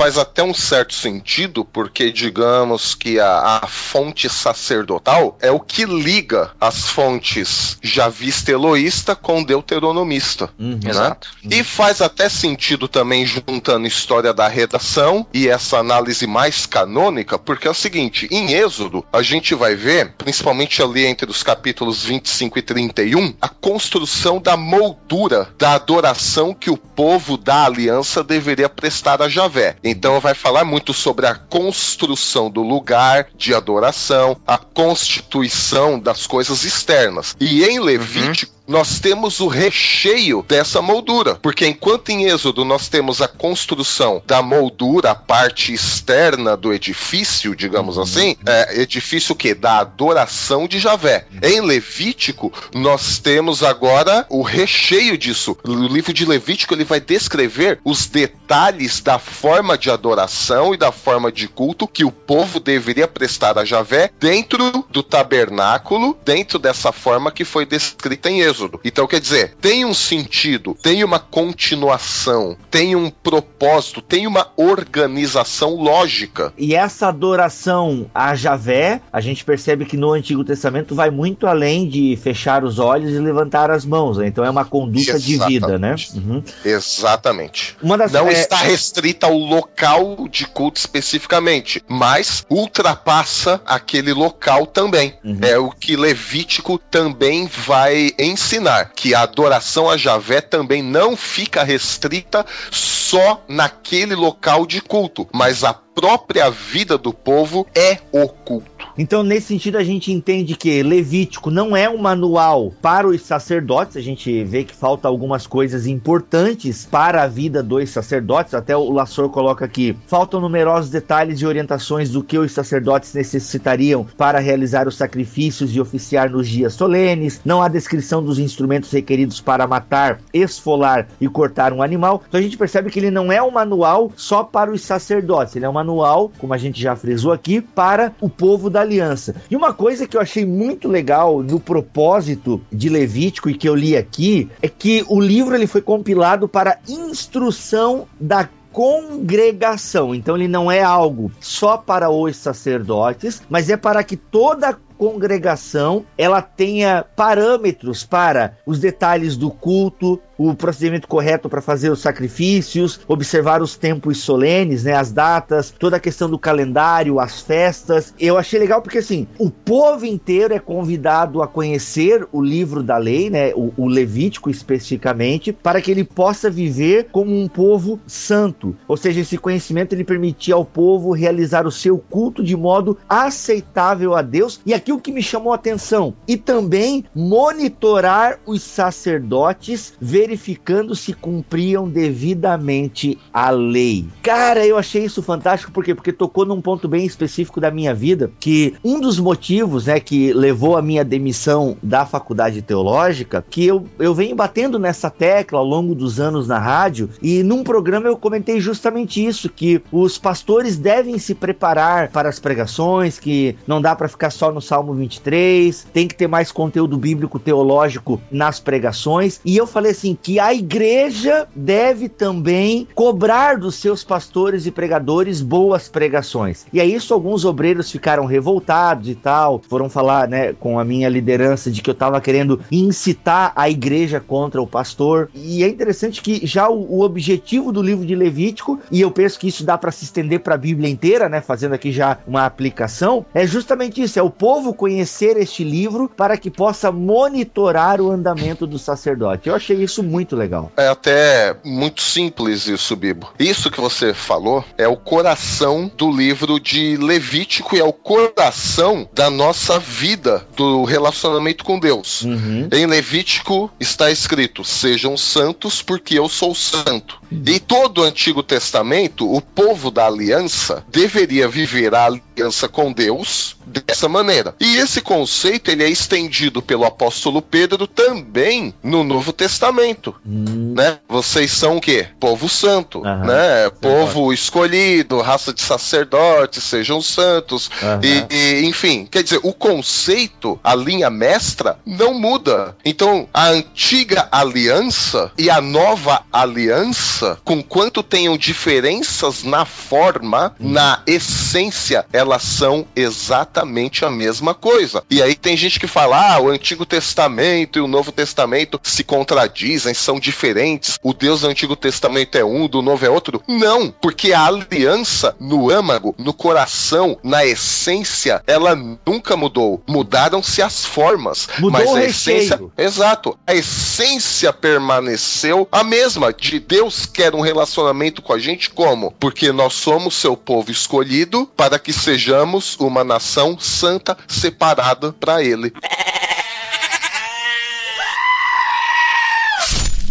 [0.00, 5.84] faz até um certo sentido, porque digamos que a, a fonte sacerdotal é o que
[5.84, 10.48] liga as fontes javista eloísta com deuteronomista.
[10.58, 10.80] Uhum.
[10.82, 10.88] Né?
[10.88, 11.28] Exato.
[11.44, 17.68] E faz até sentido também juntando história da redação e essa análise mais canônica, porque
[17.68, 22.58] é o seguinte, em Êxodo, a gente vai ver, principalmente ali entre os capítulos 25
[22.58, 29.20] e 31, a construção da moldura da adoração que o povo da aliança deveria prestar
[29.20, 29.76] a Javé.
[29.90, 36.62] Então vai falar muito sobre a construção do lugar de adoração, a constituição das coisas
[36.62, 37.36] externas.
[37.40, 41.34] E em Levítico, nós temos o recheio dessa moldura.
[41.34, 47.56] Porque enquanto em Êxodo nós temos a construção da moldura, a parte externa do edifício,
[47.56, 49.54] digamos assim, é, edifício que?
[49.54, 51.26] Da adoração de Javé.
[51.42, 55.56] Em Levítico, nós temos agora o recheio disso.
[55.64, 60.92] O livro de Levítico ele vai descrever os detalhes da forma de adoração e da
[60.92, 66.92] forma de culto que o povo deveria prestar a Javé dentro do tabernáculo, dentro dessa
[66.92, 68.59] forma que foi descrita em Êxodo.
[68.84, 75.76] Então, quer dizer, tem um sentido, tem uma continuação, tem um propósito, tem uma organização
[75.76, 76.52] lógica.
[76.58, 81.88] E essa adoração a Javé, a gente percebe que no Antigo Testamento vai muito além
[81.88, 84.18] de fechar os olhos e levantar as mãos.
[84.18, 84.26] Né?
[84.26, 85.94] Então é uma conduta de vida, né?
[86.14, 86.42] Uhum.
[86.64, 87.76] Exatamente.
[87.98, 95.14] Das, Não é, está restrita ao local de culto especificamente, mas ultrapassa aquele local também.
[95.24, 95.38] Uhum.
[95.42, 98.49] É o que Levítico também vai ensinar,
[98.96, 105.62] que a adoração a Javé também não fica restrita só naquele local de culto, mas
[105.62, 108.69] a própria vida do povo é o culto.
[108.96, 113.96] Então, nesse sentido, a gente entende que Levítico não é um manual para os sacerdotes.
[113.96, 118.54] A gente vê que falta algumas coisas importantes para a vida dos sacerdotes.
[118.54, 124.06] Até o Lassor coloca aqui: faltam numerosos detalhes e orientações do que os sacerdotes necessitariam
[124.16, 127.40] para realizar os sacrifícios e oficiar nos dias solenes.
[127.44, 132.22] Não há descrição dos instrumentos requeridos para matar, esfolar e cortar um animal.
[132.28, 135.56] Então, a gente percebe que ele não é um manual só para os sacerdotes.
[135.56, 139.34] Ele é um manual, como a gente já frisou aqui, para o povo da aliança.
[139.50, 143.74] E uma coisa que eu achei muito legal no propósito de Levítico e que eu
[143.74, 150.14] li aqui é que o livro ele foi compilado para instrução da congregação.
[150.14, 156.04] Então ele não é algo só para os sacerdotes, mas é para que toda congregação
[156.18, 163.00] ela tenha parâmetros para os detalhes do culto, o procedimento correto para fazer os sacrifícios,
[163.06, 168.14] observar os tempos solenes, né, as datas, toda a questão do calendário, as festas.
[168.18, 172.96] Eu achei legal porque assim, o povo inteiro é convidado a conhecer o livro da
[172.96, 178.74] lei, né, o, o Levítico especificamente, para que ele possa viver como um povo santo.
[178.88, 184.14] Ou seja, esse conhecimento ele permitia ao povo realizar o seu culto de modo aceitável
[184.14, 184.58] a Deus.
[184.64, 189.92] E aqui o que me chamou a atenção e também monitorar os sacerdotes,
[190.30, 194.06] verificando se cumpriam devidamente a lei.
[194.22, 198.30] Cara, eu achei isso fantástico porque porque tocou num ponto bem específico da minha vida,
[198.38, 203.86] que um dos motivos, né, que levou a minha demissão da faculdade teológica, que eu,
[203.98, 208.16] eu venho batendo nessa tecla ao longo dos anos na rádio, e num programa eu
[208.16, 213.96] comentei justamente isso, que os pastores devem se preparar para as pregações, que não dá
[213.96, 219.40] para ficar só no Salmo 23, tem que ter mais conteúdo bíblico teológico nas pregações.
[219.44, 225.40] E eu falei assim que a igreja deve também cobrar dos seus pastores e pregadores
[225.40, 226.66] boas pregações.
[226.72, 231.08] E aí isso alguns obreiros ficaram revoltados e tal, foram falar, né, com a minha
[231.08, 235.30] liderança de que eu estava querendo incitar a igreja contra o pastor.
[235.34, 239.38] E é interessante que já o, o objetivo do livro de Levítico, e eu penso
[239.38, 242.44] que isso dá para se estender para a Bíblia inteira, né, fazendo aqui já uma
[242.44, 248.10] aplicação, é justamente isso, é o povo conhecer este livro para que possa monitorar o
[248.10, 249.48] andamento do sacerdote.
[249.48, 250.72] Eu achei isso muito legal.
[250.76, 253.32] É até muito simples isso, Bibo.
[253.38, 259.08] Isso que você falou é o coração do livro de Levítico e é o coração
[259.12, 262.22] da nossa vida, do relacionamento com Deus.
[262.22, 262.68] Uhum.
[262.72, 267.20] Em Levítico está escrito: Sejam santos, porque eu sou santo.
[267.30, 273.56] Em todo o Antigo Testamento, o povo da aliança deveria viver a aliança com Deus
[273.70, 274.54] dessa maneira.
[274.60, 279.60] E esse conceito ele é estendido pelo apóstolo Pedro também no Novo Testamento.
[279.60, 280.98] testamento, né?
[281.08, 282.06] Vocês são o quê?
[282.18, 283.70] Povo santo, né?
[283.80, 287.70] Povo escolhido, raça de sacerdotes, sejam santos,
[288.02, 292.76] e, e, enfim, quer dizer, o conceito, a linha mestra, não muda.
[292.84, 301.02] Então, a antiga aliança e a nova aliança, com quanto tenham diferenças na forma, na
[301.06, 305.02] essência, elas são exatamente a mesma coisa.
[305.10, 309.04] E aí tem gente que fala, ah, o Antigo Testamento e o Novo Testamento se
[309.04, 313.42] contradizem, são diferentes, o Deus do Antigo Testamento é um, do Novo é outro.
[313.46, 318.74] Não, porque a aliança no âmago, no coração, na essência, ela
[319.06, 319.82] nunca mudou.
[319.86, 322.38] Mudaram-se as formas, Mudou mas o a recheio.
[322.38, 323.38] essência Exato.
[323.46, 326.32] A essência permaneceu a mesma.
[326.32, 329.12] De Deus quer um relacionamento com a gente como?
[329.18, 335.72] Porque nós somos seu povo escolhido para que sejamos uma nação santa separada para ele.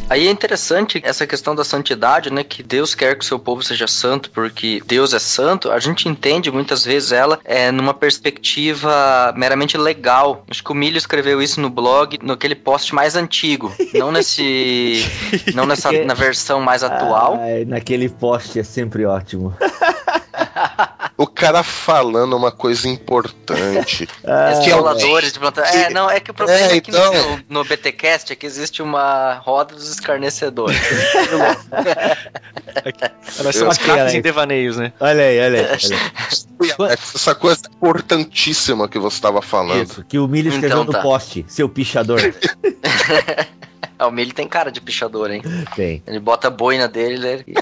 [0.09, 2.43] Aí é interessante essa questão da santidade, né?
[2.43, 5.71] Que Deus quer que o seu povo seja santo, porque Deus é santo.
[5.71, 10.43] A gente entende muitas vezes ela é numa perspectiva meramente legal.
[10.49, 15.05] Acho que o Milho escreveu isso no blog, naquele post mais antigo, não nesse,
[15.53, 17.39] não nessa na versão mais atual.
[17.39, 19.55] Ai, naquele poste é sempre ótimo.
[21.17, 24.07] O cara falando uma coisa importante.
[24.25, 24.75] Ah, Esses que é
[25.31, 25.63] de plantão.
[25.63, 27.13] que- É, não, é que o problema É, é, que então-
[27.49, 30.77] no, no BTcast é que existe uma roda dos escarnecedores.
[33.43, 34.93] Nós somos craques em devaneios, né?
[34.99, 35.65] Olha aí, olha aí.
[35.65, 36.93] Olha aí.
[36.93, 39.83] Essa coisa importantíssima que você estava falando.
[39.83, 41.01] Isso, que o Milho escreveu Então no tá.
[41.01, 42.19] poste, seu pichador.
[43.99, 45.41] Ah, o Milho tem cara de pichador, hein?
[45.75, 46.01] Tem.
[46.07, 47.53] Ele bota a boina dele e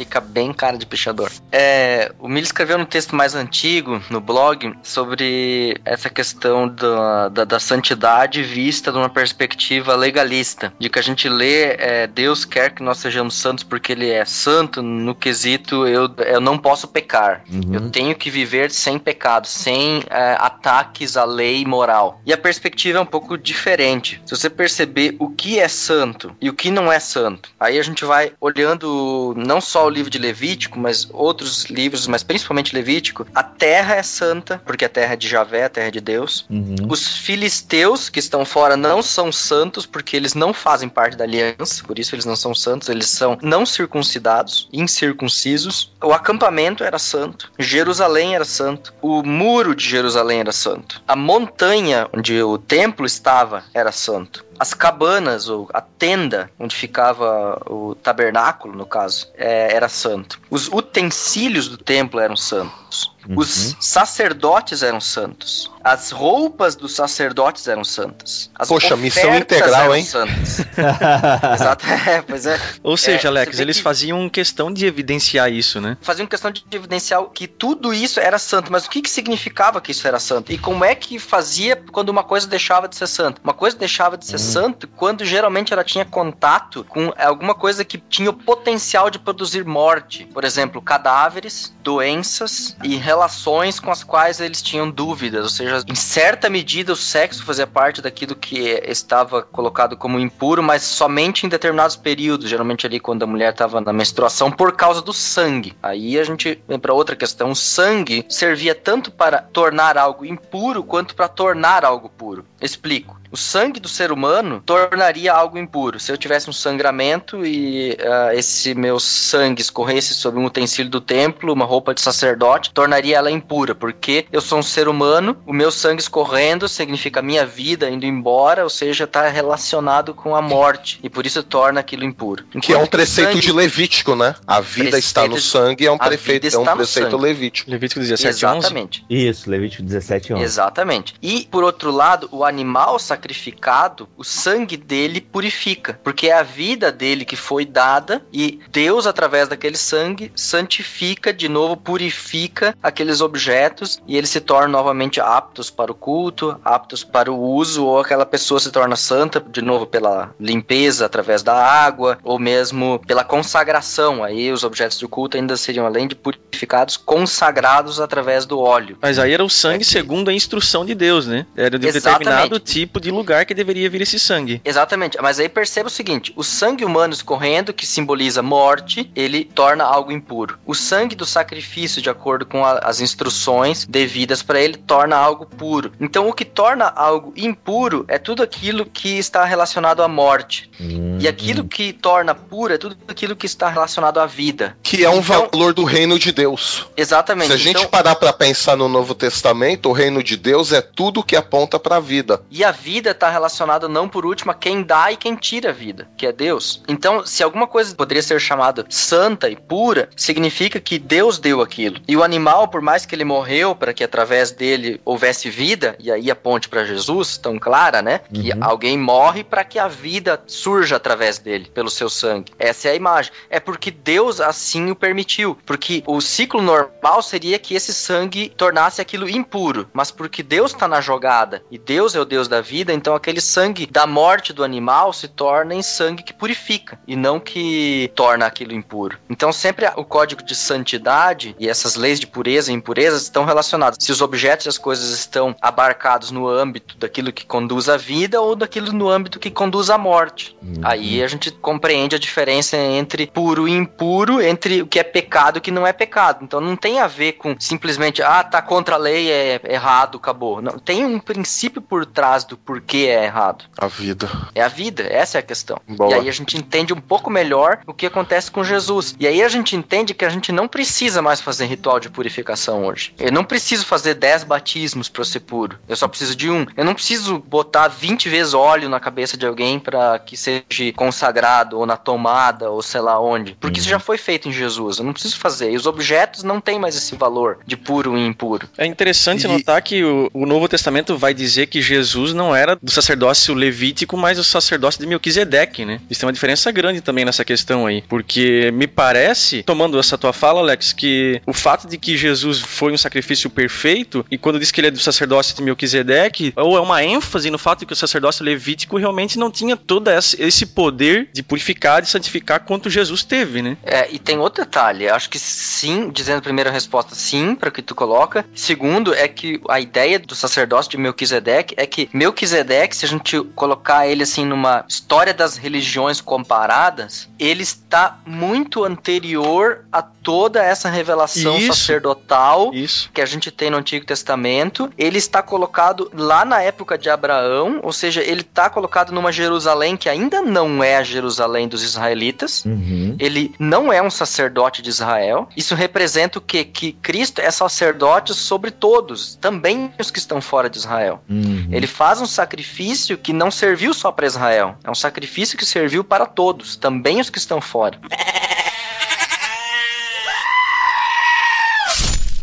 [0.00, 1.30] fica bem cara de pichador.
[1.52, 7.44] É, o Milho escreveu no texto mais antigo, no blog, sobre essa questão da, da,
[7.44, 10.72] da santidade vista de uma perspectiva legalista.
[10.78, 14.24] De que a gente lê, é, Deus quer que nós sejamos santos porque Ele é
[14.24, 17.42] santo, no quesito eu, eu não posso pecar.
[17.50, 17.74] Uhum.
[17.74, 22.20] Eu tenho que viver sem pecado, sem é, ataques à lei moral.
[22.24, 24.22] E a perspectiva é um pouco diferente.
[24.24, 27.82] Se você perceber o que é santo e o que não é santo, aí a
[27.82, 33.26] gente vai olhando não só o livro de Levítico, mas outros livros, mas principalmente Levítico.
[33.34, 36.44] A terra é santa, porque a terra é de Javé, a terra é de Deus.
[36.50, 36.76] Uhum.
[36.88, 41.84] Os filisteus que estão fora não são santos porque eles não fazem parte da aliança,
[41.84, 45.92] por isso eles não são santos, eles são não circuncidados, incircuncisos.
[46.02, 52.08] O acampamento era santo, Jerusalém era santo, o muro de Jerusalém era santo, a montanha
[52.12, 54.44] onde o templo estava era santo.
[54.58, 60.40] As cabanas, a tenda onde ficava o tabernáculo, no caso, é, era santo.
[60.50, 63.14] Os utensílios do templo eram santos.
[63.36, 65.70] Os sacerdotes eram santos.
[65.82, 68.50] As roupas dos sacerdotes eram santas.
[68.54, 70.04] As Poxa, missão integral, eram hein?
[70.04, 70.60] santas.
[71.54, 72.58] Exato, é, pois é.
[72.82, 75.96] Ou seja, você Alex, eles que- faziam questão de evidenciar isso, né?
[76.00, 79.90] Faziam questão de evidenciar que tudo isso era santo, mas o que, que significava que
[79.92, 80.52] isso era santo?
[80.52, 83.40] E como é que fazia quando uma coisa deixava de ser santa?
[83.42, 87.98] Uma coisa deixava de ser santo quando geralmente ela tinha contato com alguma coisa que
[87.98, 90.26] tinha o potencial de produzir morte.
[90.26, 95.42] Por exemplo, cadáveres, doenças e relações com as quais eles tinham dúvidas.
[95.42, 100.62] Ou seja, em certa medida o sexo fazia parte daquilo que estava colocado como impuro,
[100.62, 105.02] mas somente em determinados períodos, geralmente ali quando a mulher estava na menstruação, por causa
[105.02, 105.76] do sangue.
[105.82, 107.50] Aí a gente vem para outra questão.
[107.50, 112.44] O sangue servia tanto para tornar algo impuro quanto para tornar algo puro.
[112.60, 113.18] Explico.
[113.32, 116.00] O sangue do ser humano tornaria algo impuro.
[116.00, 121.00] Se eu tivesse um sangramento e ah, esse meu sangue escorresse sobre um utensílio do
[121.00, 125.52] templo, uma roupa de sacerdote, tornaria ela impura, porque eu sou um ser humano, o
[125.52, 130.42] meu sangue escorrendo significa a minha vida indo embora, ou seja, está relacionado com a
[130.42, 132.44] morte, e por isso torna aquilo impuro.
[132.44, 134.34] Que é um Enquanto preceito sangue- de Levítico, né?
[134.46, 137.70] A vida está no sangue, é um, prefeito, é um está no preceito levítico.
[137.70, 138.58] Levítico 17, 11.
[138.58, 139.04] Exatamente.
[139.08, 140.42] Isso, Levítico 17, 11.
[140.42, 141.14] Exatamente.
[141.22, 145.98] E, por outro lado, o animal sacrificado, o sangue dele purifica.
[146.04, 151.48] Porque é a vida dele que foi dada e Deus, através daquele sangue, santifica, de
[151.48, 157.30] novo, purifica aqueles objetos e eles se tornam novamente aptos para o culto, aptos para
[157.32, 162.18] o uso, ou aquela pessoa se torna santa, de novo, pela limpeza através da água,
[162.22, 164.22] ou mesmo pela consagração.
[164.24, 168.98] Aí os objetos de culto ainda seriam, além de purificados, consagrados através do óleo.
[169.00, 171.46] Mas aí era o sangue É que- segundo a instrução de Deus, né?
[171.56, 172.39] Era de Exatamente.
[172.42, 174.60] Determinado tipo de lugar que deveria vir esse sangue.
[174.64, 179.84] Exatamente, mas aí perceba o seguinte: o sangue humano escorrendo, que simboliza morte, ele torna
[179.84, 180.58] algo impuro.
[180.66, 185.46] O sangue do sacrifício, de acordo com a, as instruções devidas para ele, torna algo
[185.46, 185.92] puro.
[186.00, 190.70] Então, o que torna algo impuro é tudo aquilo que está relacionado à morte.
[190.80, 194.76] Hum, E aquilo que torna puro é tudo aquilo que está relacionado à vida.
[194.82, 196.86] Que é um Então- valor do reino de Deus.
[196.96, 197.48] Exatamente.
[197.48, 200.80] Se a gente Então, parar pra pensar no Novo Testamento, o reino de Deus é
[200.80, 202.29] tudo que aponta pra vida.
[202.50, 205.72] E a vida está relacionada, não por último, a quem dá e quem tira a
[205.72, 206.82] vida, que é Deus.
[206.86, 212.00] Então, se alguma coisa poderia ser chamada santa e pura, significa que Deus deu aquilo.
[212.06, 216.10] E o animal, por mais que ele morreu para que através dele houvesse vida, e
[216.10, 218.20] aí a ponte para Jesus, tão clara, né?
[218.32, 222.52] Que alguém morre para que a vida surja através dele, pelo seu sangue.
[222.58, 223.32] Essa é a imagem.
[223.48, 225.58] É porque Deus assim o permitiu.
[225.64, 229.88] Porque o ciclo normal seria que esse sangue tornasse aquilo impuro.
[229.92, 233.40] Mas porque Deus está na jogada e Deus é o Deus da vida, então aquele
[233.40, 238.46] sangue da morte do animal se torna em sangue que purifica e não que torna
[238.46, 239.18] aquilo impuro.
[239.28, 243.98] Então sempre o código de santidade e essas leis de pureza e impureza estão relacionadas.
[244.00, 248.40] Se os objetos e as coisas estão abarcados no âmbito daquilo que conduz à vida
[248.40, 250.56] ou daquilo no âmbito que conduz à morte.
[250.82, 255.56] Aí a gente compreende a diferença entre puro e impuro, entre o que é pecado
[255.56, 256.44] e o que não é pecado.
[256.44, 260.60] Então não tem a ver com simplesmente, ah, tá contra a lei, é errado, acabou.
[260.60, 263.64] Não, tem um princípio por trás do porquê é errado.
[263.78, 264.28] A vida.
[264.54, 265.78] É a vida, essa é a questão.
[265.88, 266.10] Boa.
[266.10, 269.14] E aí a gente entende um pouco melhor o que acontece com Jesus.
[269.18, 272.84] E aí a gente entende que a gente não precisa mais fazer ritual de purificação
[272.84, 273.14] hoje.
[273.18, 275.78] Eu não preciso fazer 10 batismos para ser puro.
[275.88, 276.66] Eu só preciso de um.
[276.76, 280.62] Eu não preciso botar 20 vezes óleo na cabeça de alguém para que seja
[280.96, 283.56] consagrado ou na tomada ou sei lá onde.
[283.60, 284.98] Porque isso já foi feito em Jesus.
[284.98, 285.72] Eu não preciso fazer.
[285.72, 288.68] E os objetos não têm mais esse valor de puro e impuro.
[288.76, 292.76] É interessante E- notar que o, o Novo Testamento vai dizer que Jesus não era
[292.76, 296.00] do sacerdócio levítico, mas o sacerdócio de Melquisedeque, né?
[296.08, 298.02] Isso tem uma diferença grande também nessa questão aí.
[298.08, 302.92] Porque me parece, tomando essa tua fala, Alex, que o fato de que Jesus foi
[302.92, 306.80] um sacrifício perfeito, e quando diz que ele é do sacerdócio de Melquisedeque, ou é
[306.80, 311.28] uma ênfase no fato de que o sacerdócio levítico realmente não tinha todo esse poder
[311.32, 313.76] de purificar, de santificar quanto Jesus teve, né?
[313.82, 315.08] É, e tem outro detalhe.
[315.08, 318.44] Acho que sim, dizendo a primeira resposta sim, para o que tu coloca.
[318.54, 323.40] Segundo, é que a ideia do sacerdócio de Melquisedeque é que Melquisedeque, se a gente
[323.54, 330.88] colocar ele assim numa história das religiões comparadas, ele está muito anterior a toda essa
[330.88, 331.74] revelação Isso.
[331.74, 333.10] sacerdotal Isso.
[333.12, 337.80] que a gente tem no Antigo Testamento, ele está colocado lá na época de Abraão,
[337.82, 342.64] ou seja, ele está colocado numa Jerusalém que ainda não é a Jerusalém dos israelitas.
[342.64, 343.16] Uhum.
[343.18, 345.48] Ele não é um sacerdote de Israel.
[345.56, 346.64] Isso representa o quê?
[346.64, 351.22] Que Cristo é sacerdote sobre todos, também os que estão fora de Israel.
[351.28, 351.68] Uhum.
[351.70, 356.02] Ele faz um sacrifício que não serviu só para Israel, é um sacrifício que serviu
[356.02, 357.98] para todos, também os que estão fora.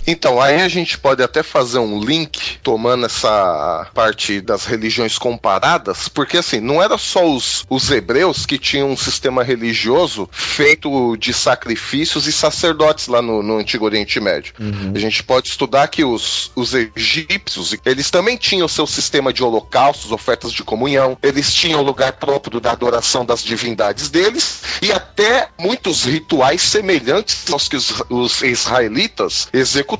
[0.09, 6.07] Então, aí a gente pode até fazer um link, tomando essa parte das religiões comparadas,
[6.07, 11.33] porque assim, não era só os, os hebreus que tinham um sistema religioso feito de
[11.33, 14.53] sacrifícios e sacerdotes lá no, no Antigo Oriente Médio.
[14.95, 20.13] A gente pode estudar que os, os egípcios, eles também tinham seu sistema de holocaustos,
[20.13, 25.49] ofertas de comunhão, eles tinham o lugar próprio da adoração das divindades deles, e até
[25.59, 29.96] muitos rituais semelhantes aos que os, os israelitas executavam.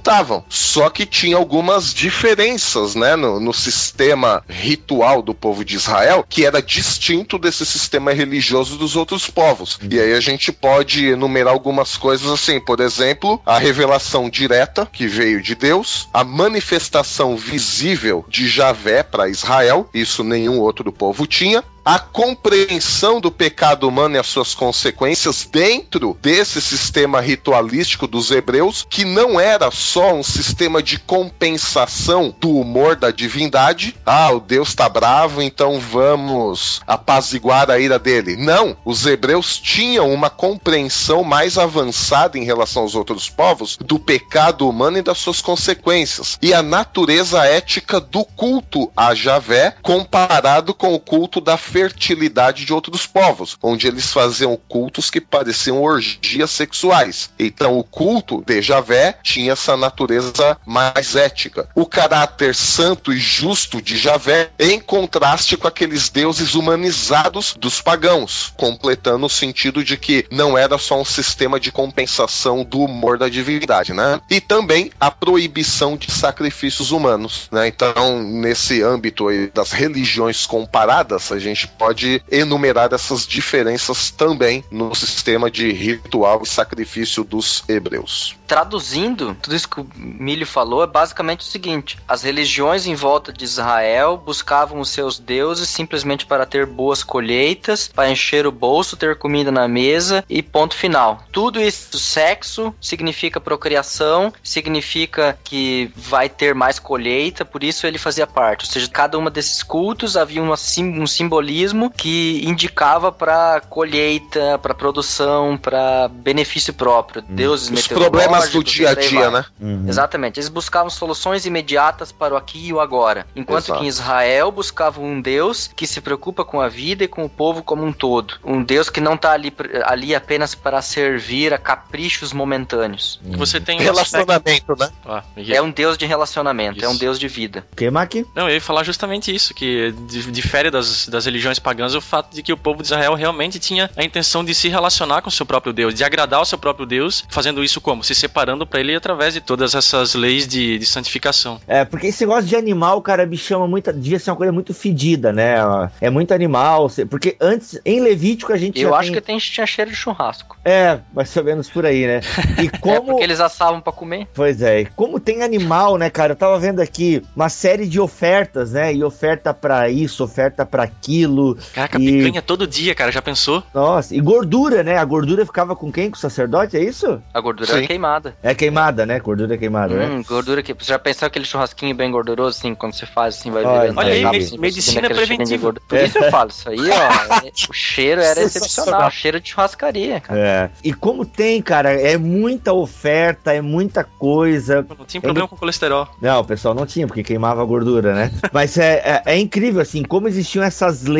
[0.49, 6.45] Só que tinha algumas diferenças né, no, no sistema ritual do povo de Israel, que
[6.45, 9.79] era distinto desse sistema religioso dos outros povos.
[9.89, 15.07] E aí a gente pode enumerar algumas coisas assim, por exemplo, a revelação direta que
[15.07, 21.63] veio de Deus, a manifestação visível de Javé para Israel, isso nenhum outro povo tinha,
[21.88, 28.85] a compreensão do pecado humano e as suas consequências dentro desse sistema ritualístico dos hebreus,
[28.89, 33.95] que não era só um sistema de compensação do humor da divindade.
[34.05, 38.35] Ah, o Deus tá bravo, então vamos apaziguar a ira dele.
[38.35, 44.67] Não, os hebreus tinham uma compreensão mais avançada em relação aos outros povos do pecado
[44.67, 46.38] humano e das suas consequências.
[46.41, 52.73] E a natureza ética do culto a Javé comparado com o culto da fertilidade de
[52.73, 57.30] outros povos, onde eles faziam cultos que pareciam orgias sexuais.
[57.38, 61.69] Então o culto de Javé tinha essa natureza mais ética.
[61.75, 68.51] O caráter santo e justo de Javé em contraste com aqueles deuses humanizados dos pagãos,
[68.57, 73.30] completando o sentido de que não era só um sistema de compensação do humor da
[73.30, 74.19] divindade, né?
[74.32, 77.67] E também a proibição de sacrifícios humanos, né?
[77.67, 85.49] Então, nesse âmbito das religiões comparadas, a gente pode enumerar essas diferenças também no sistema
[85.49, 88.36] de ritual e sacrifício dos hebreus.
[88.47, 93.32] Traduzindo, tudo isso que o Milho falou é basicamente o seguinte: as religiões em volta
[93.34, 98.95] de Israel buscavam os seus deuses simplesmente para ter boas colheitas, para encher o bolso,
[98.95, 101.24] ter comida na mesa e ponto final.
[101.32, 108.26] Tudo isso, sexo, significa procriação, significa que vai ter mais colheita, por isso ele fazia
[108.26, 108.65] parte.
[108.65, 111.46] Ou seja, cada uma desses cultos havia uma, um simbolismo
[111.89, 117.21] que indicava para colheita, para produção, para benefício próprio.
[117.21, 117.35] Hum.
[117.35, 119.45] Deuses Os problemas do dia a dia, né?
[119.59, 119.85] Uhum.
[119.87, 120.39] Exatamente.
[120.39, 123.25] Eles buscavam soluções imediatas para o aqui e o agora.
[123.35, 123.79] Enquanto Exato.
[123.79, 127.29] que em Israel buscavam um Deus que se preocupa com a vida e com o
[127.29, 128.35] povo como um todo.
[128.43, 129.53] Um Deus que não está ali,
[129.85, 133.19] ali apenas para servir a caprichos momentâneos.
[133.23, 133.37] Uhum.
[133.37, 134.89] Você tem relacionamento, né?
[135.05, 136.85] Ah, é um Deus de relacionamento, isso.
[136.85, 137.65] é um Deus de vida.
[137.75, 138.25] Que Maqui?
[138.35, 139.93] Não, eu ia falar justamente isso, que
[140.31, 143.89] difere das, das religiões pagãs o fato de que o povo de Israel realmente tinha
[143.95, 146.85] a intenção de se relacionar com o seu próprio Deus, de agradar o seu próprio
[146.85, 148.03] Deus, fazendo isso como?
[148.03, 151.59] Se separando para ele através de todas essas leis de, de santificação.
[151.67, 153.91] É, porque esse negócio de animal, cara, me chama muito.
[153.93, 155.55] Devia ser uma coisa muito fedida, né?
[156.01, 156.89] É muito animal.
[157.09, 158.79] Porque antes, em Levítico, a gente.
[158.79, 159.13] Eu acho tem...
[159.13, 160.57] que tem, tinha cheiro de churrasco.
[160.63, 162.21] É, mais ou menos por aí, né?
[162.61, 162.95] E como.
[162.95, 164.27] é porque eles assavam para comer.
[164.33, 164.85] Pois é.
[164.95, 166.33] Como tem animal, né, cara?
[166.33, 168.93] Eu tava vendo aqui uma série de ofertas, né?
[168.93, 171.26] E oferta para isso, oferta para aquilo.
[171.73, 172.05] Caraca, e...
[172.05, 173.63] picanha todo dia, cara, já pensou?
[173.73, 174.97] Nossa, e gordura, né?
[174.97, 176.09] A gordura ficava com quem?
[176.09, 177.21] Com o sacerdote, é isso?
[177.34, 177.84] A gordura Sim.
[177.84, 178.36] é queimada.
[178.41, 179.19] É queimada, né?
[179.19, 180.05] Gordura queimada, né?
[180.07, 180.23] hum, né?
[180.28, 180.73] Gordura que.
[180.73, 184.13] Você já pensou aquele churrasquinho bem gorduroso, assim, quando você faz, assim, vai Olha, olha
[184.13, 185.73] aí, me, assim, medicina preventiva.
[185.73, 187.47] Por isso eu falo, isso aí, ó.
[187.69, 190.39] o cheiro era excepcional, cheiro de churrascaria, cara.
[190.39, 190.69] É.
[190.84, 194.86] E como tem, cara, é muita oferta, é muita coisa.
[194.97, 195.49] Não tinha problema é...
[195.49, 196.07] com colesterol.
[196.21, 198.32] Não, o pessoal não tinha, porque queimava a gordura, né?
[198.51, 201.16] Mas é, é, é, incrível, assim, como existiam essas leis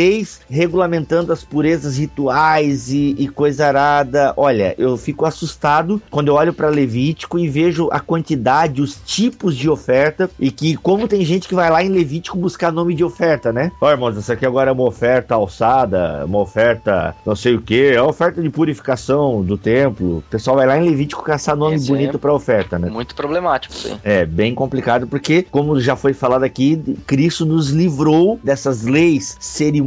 [0.50, 4.34] regulamentando as purezas rituais e, e coisa arada.
[4.38, 9.56] Olha, eu fico assustado quando eu olho para Levítico e vejo a quantidade, os tipos
[9.56, 13.04] de oferta e que como tem gente que vai lá em Levítico buscar nome de
[13.04, 13.72] oferta, né?
[13.82, 17.94] Ó, irmãos, essa aqui agora é uma oferta alçada, uma oferta não sei o que,
[17.94, 20.18] é oferta de purificação do templo.
[20.18, 22.90] O pessoal vai lá em Levítico caçar nome Esse bonito é para oferta, né?
[22.90, 23.98] Muito problemático aí.
[24.04, 29.87] É, bem complicado porque, como já foi falado aqui, Cristo nos livrou dessas leis cerimoniais.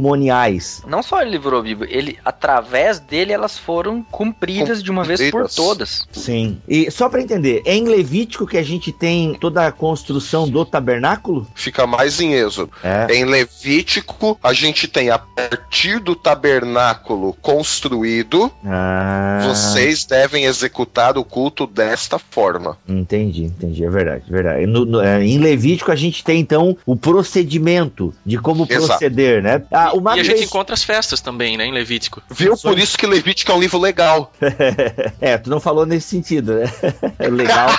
[0.87, 5.49] Não só ele livrou, Bíblia, ele através dele elas foram cumpridas de uma vez por
[5.49, 6.07] todas.
[6.11, 6.59] Sim.
[6.67, 10.65] E só para entender, é em Levítico que a gente tem toda a construção do
[10.65, 11.47] tabernáculo?
[11.55, 12.71] Fica mais em Êxodo.
[12.83, 13.13] É.
[13.13, 19.45] Em Levítico, a gente tem a partir do tabernáculo construído, ah.
[19.47, 22.77] vocês devem executar o culto desta forma.
[22.87, 23.83] Entendi, entendi.
[23.83, 24.65] É verdade, é verdade.
[24.65, 28.87] No, no, é, em Levítico, a gente tem então o procedimento de como Exato.
[28.87, 29.61] proceder, né?
[29.71, 32.21] Ah, e, e a gente encontra as festas também, né, em Levítico.
[32.29, 32.57] Viu?
[32.57, 34.31] Por isso que Levítico é um livro legal.
[35.19, 36.71] é, tu não falou nesse sentido, né?
[37.29, 37.69] legal,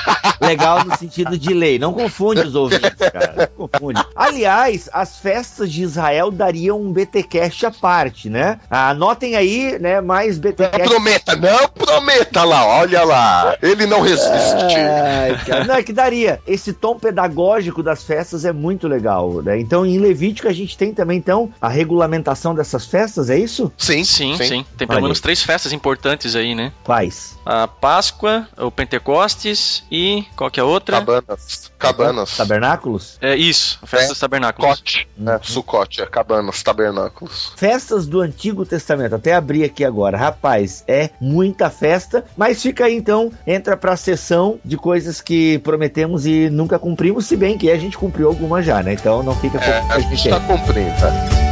[0.41, 1.79] legal no sentido de lei.
[1.79, 3.51] Não confunde os ouvintes, cara.
[3.59, 4.03] Não confunde.
[4.15, 8.59] Aliás, as festas de Israel dariam um BTcast à parte, né?
[8.71, 10.79] Anotem aí, né, mais BTcast.
[10.79, 13.57] Não prometa, não prometa lá, olha lá.
[13.63, 14.33] Ele não resiste.
[14.77, 16.41] Ai, não, é que daria.
[16.47, 19.59] Esse tom pedagógico das festas é muito legal, né?
[19.59, 21.69] Então, em Levítico a gente tem também, então, a
[22.03, 23.73] regulamentação dessas festas, é isso?
[23.79, 24.45] Sim, sim, sim.
[24.45, 24.67] sim.
[24.77, 26.73] Tem pelo menos três festas importantes aí, né?
[26.85, 27.37] Quais?
[27.45, 30.99] A Páscoa, o Pentecostes e qual que é a outra?
[30.99, 31.73] Cabanas.
[31.79, 32.37] Cabanas.
[32.37, 33.19] Tabernáculos?
[33.21, 34.79] É isso, a festa é, dos tabernáculos.
[34.79, 35.41] Sucote, né?
[35.43, 37.53] Sucote, é cabanas, tabernáculos.
[37.57, 40.17] Festas do Antigo Testamento, até abri aqui agora.
[40.17, 46.27] Rapaz, é muita festa, mas fica aí então, entra pra sessão de coisas que prometemos
[46.27, 48.93] e nunca cumprimos, se bem que a gente cumpriu alguma já, né?
[48.93, 51.52] Então não fica é, a gente tá cumprindo, tá?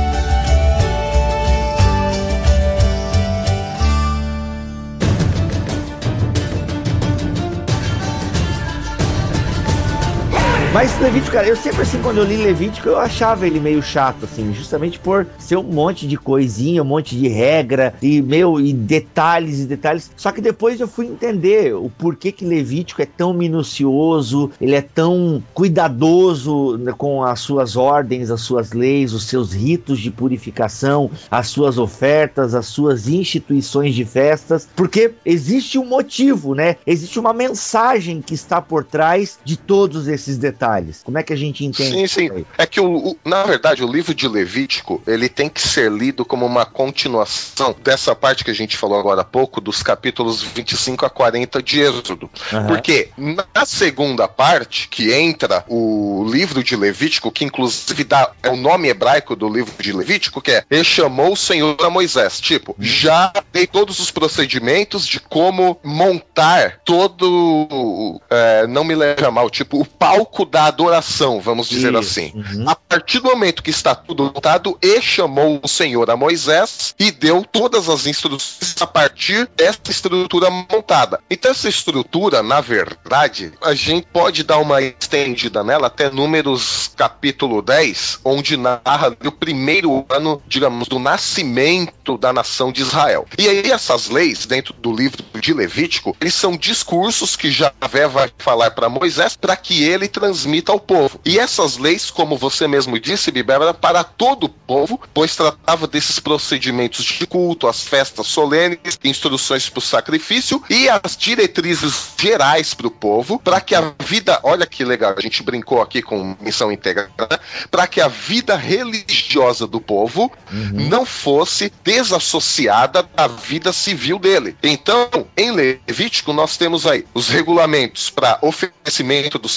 [10.73, 14.25] Mas Levítico, cara, eu sempre assim, quando eu li Levítico, eu achava ele meio chato,
[14.25, 18.73] assim, justamente por ser um monte de coisinha, um monte de regra e, meu, e
[18.73, 20.13] detalhes e detalhes.
[20.17, 24.81] Só que depois eu fui entender o porquê que Levítico é tão minucioso, ele é
[24.81, 31.11] tão cuidadoso né, com as suas ordens, as suas leis, os seus ritos de purificação,
[31.29, 36.77] as suas ofertas, as suas instituições de festas, porque existe um motivo, né?
[36.87, 40.61] Existe uma mensagem que está por trás de todos esses detalhes.
[41.05, 41.91] Como é que a gente entende?
[41.91, 42.47] Sim, sim.
[42.57, 46.25] É que, o, o, na verdade, o livro de Levítico, ele tem que ser lido
[46.25, 51.05] como uma continuação dessa parte que a gente falou agora há pouco, dos capítulos 25
[51.07, 52.31] a 40 de Êxodo.
[52.53, 52.67] Uhum.
[52.67, 58.57] Porque na segunda parte, que entra o livro de Levítico, que inclusive dá é o
[58.57, 62.41] nome hebraico do livro de Levítico, que é Ele chamou o Senhor a Moisés.
[62.41, 62.85] Tipo, uhum.
[62.85, 68.21] já dei todos os procedimentos de como montar todo.
[68.31, 71.99] É, não me leva mal, tipo, o palco da adoração, vamos dizer Isso.
[71.99, 72.33] assim.
[72.35, 72.69] Uhum.
[72.69, 77.11] A partir do momento que está tudo montado, e chamou o Senhor a Moisés e
[77.11, 81.21] deu todas as instruções a partir dessa estrutura montada.
[81.31, 87.63] Então, essa estrutura, na verdade, a gente pode dar uma estendida nela até Números capítulo
[87.63, 93.27] 10, onde narra o primeiro ano, digamos, do nascimento da nação de Israel.
[93.39, 98.31] E aí, essas leis, dentro do livro de Levítico, eles são discursos que Javé vai
[98.39, 100.09] falar para Moisés para que ele
[100.41, 101.21] transmita ao povo.
[101.25, 106.19] E essas leis, como você mesmo disse, Bibera, para todo o povo, pois tratava desses
[106.19, 112.87] procedimentos de culto, as festas solenes, instruções para o sacrifício e as diretrizes gerais para
[112.87, 116.73] o povo, para que a vida, olha que legal, a gente brincou aqui com missão
[116.73, 117.39] integrada, né?
[117.71, 120.89] para que a vida religiosa do povo uhum.
[120.89, 124.57] não fosse desassociada da vida civil dele.
[124.63, 129.53] Então, em Levítico, nós temos aí os regulamentos para oferecimento dos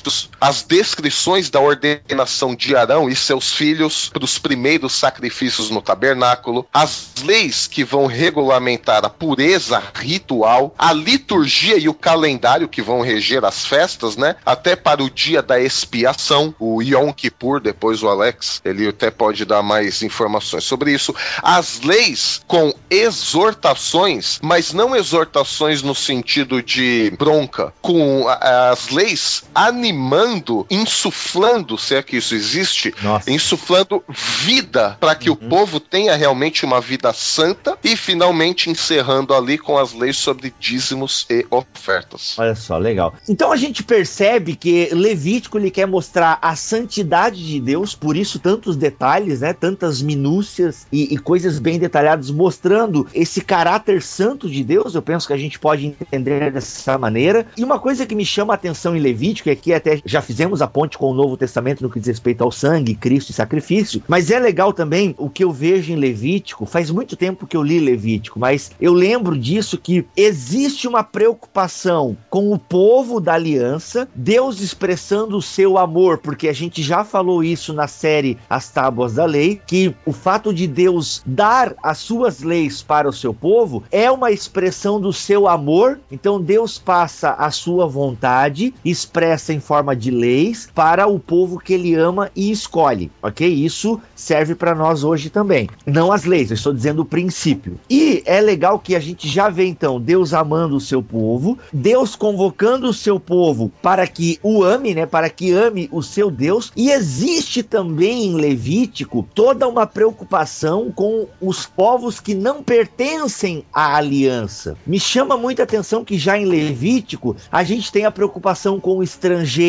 [0.00, 5.82] sacrifícios, as descrições da ordenação de Arão e seus filhos para os primeiros sacrifícios no
[5.82, 12.82] tabernáculo, as leis que vão regulamentar a pureza ritual, a liturgia e o calendário que
[12.82, 14.36] vão reger as festas, né?
[14.44, 19.44] Até para o dia da expiação, o Yom Kippur, depois o Alex, ele até pode
[19.44, 21.14] dar mais informações sobre isso.
[21.42, 29.44] As leis com exortações, mas não exortações no sentido de bronca, com as leis
[29.90, 33.30] animando, insuflando, se é que isso existe, Nossa.
[33.30, 35.36] insuflando vida para que uhum.
[35.36, 40.54] o povo tenha realmente uma vida santa e finalmente encerrando ali com as leis sobre
[40.58, 42.38] dízimos e ofertas.
[42.38, 43.14] Olha só, legal.
[43.28, 48.38] Então a gente percebe que Levítico ele quer mostrar a santidade de Deus, por isso
[48.38, 54.62] tantos detalhes, né, tantas minúcias e, e coisas bem detalhadas mostrando esse caráter santo de
[54.62, 54.94] Deus.
[54.94, 57.46] Eu penso que a gente pode entender dessa maneira.
[57.56, 60.62] E uma coisa que me chama a atenção em Levítico é que até já fizemos
[60.62, 64.02] a ponte com o Novo Testamento no que diz respeito ao sangue, Cristo e sacrifício,
[64.06, 66.66] mas é legal também o que eu vejo em Levítico.
[66.66, 72.16] Faz muito tempo que eu li Levítico, mas eu lembro disso que existe uma preocupação
[72.28, 77.42] com o povo da aliança, Deus expressando o seu amor, porque a gente já falou
[77.42, 82.42] isso na série As Tábuas da Lei, que o fato de Deus dar as suas
[82.42, 86.00] leis para o seu povo é uma expressão do seu amor.
[86.10, 91.72] Então Deus passa a sua vontade, expressa em forma de leis para o povo que
[91.72, 93.48] ele ama e escolhe, ok?
[93.48, 95.68] Isso serve para nós hoje também.
[95.86, 97.78] Não as leis, eu estou dizendo o princípio.
[97.88, 102.16] E é legal que a gente já vê então Deus amando o seu povo, Deus
[102.16, 105.06] convocando o seu povo para que o ame, né?
[105.06, 106.72] Para que ame o seu Deus.
[106.74, 113.94] E existe também em Levítico toda uma preocupação com os povos que não pertencem à
[113.94, 114.76] aliança.
[114.84, 119.02] Me chama muita atenção que já em Levítico a gente tem a preocupação com o
[119.04, 119.59] estrangeiro,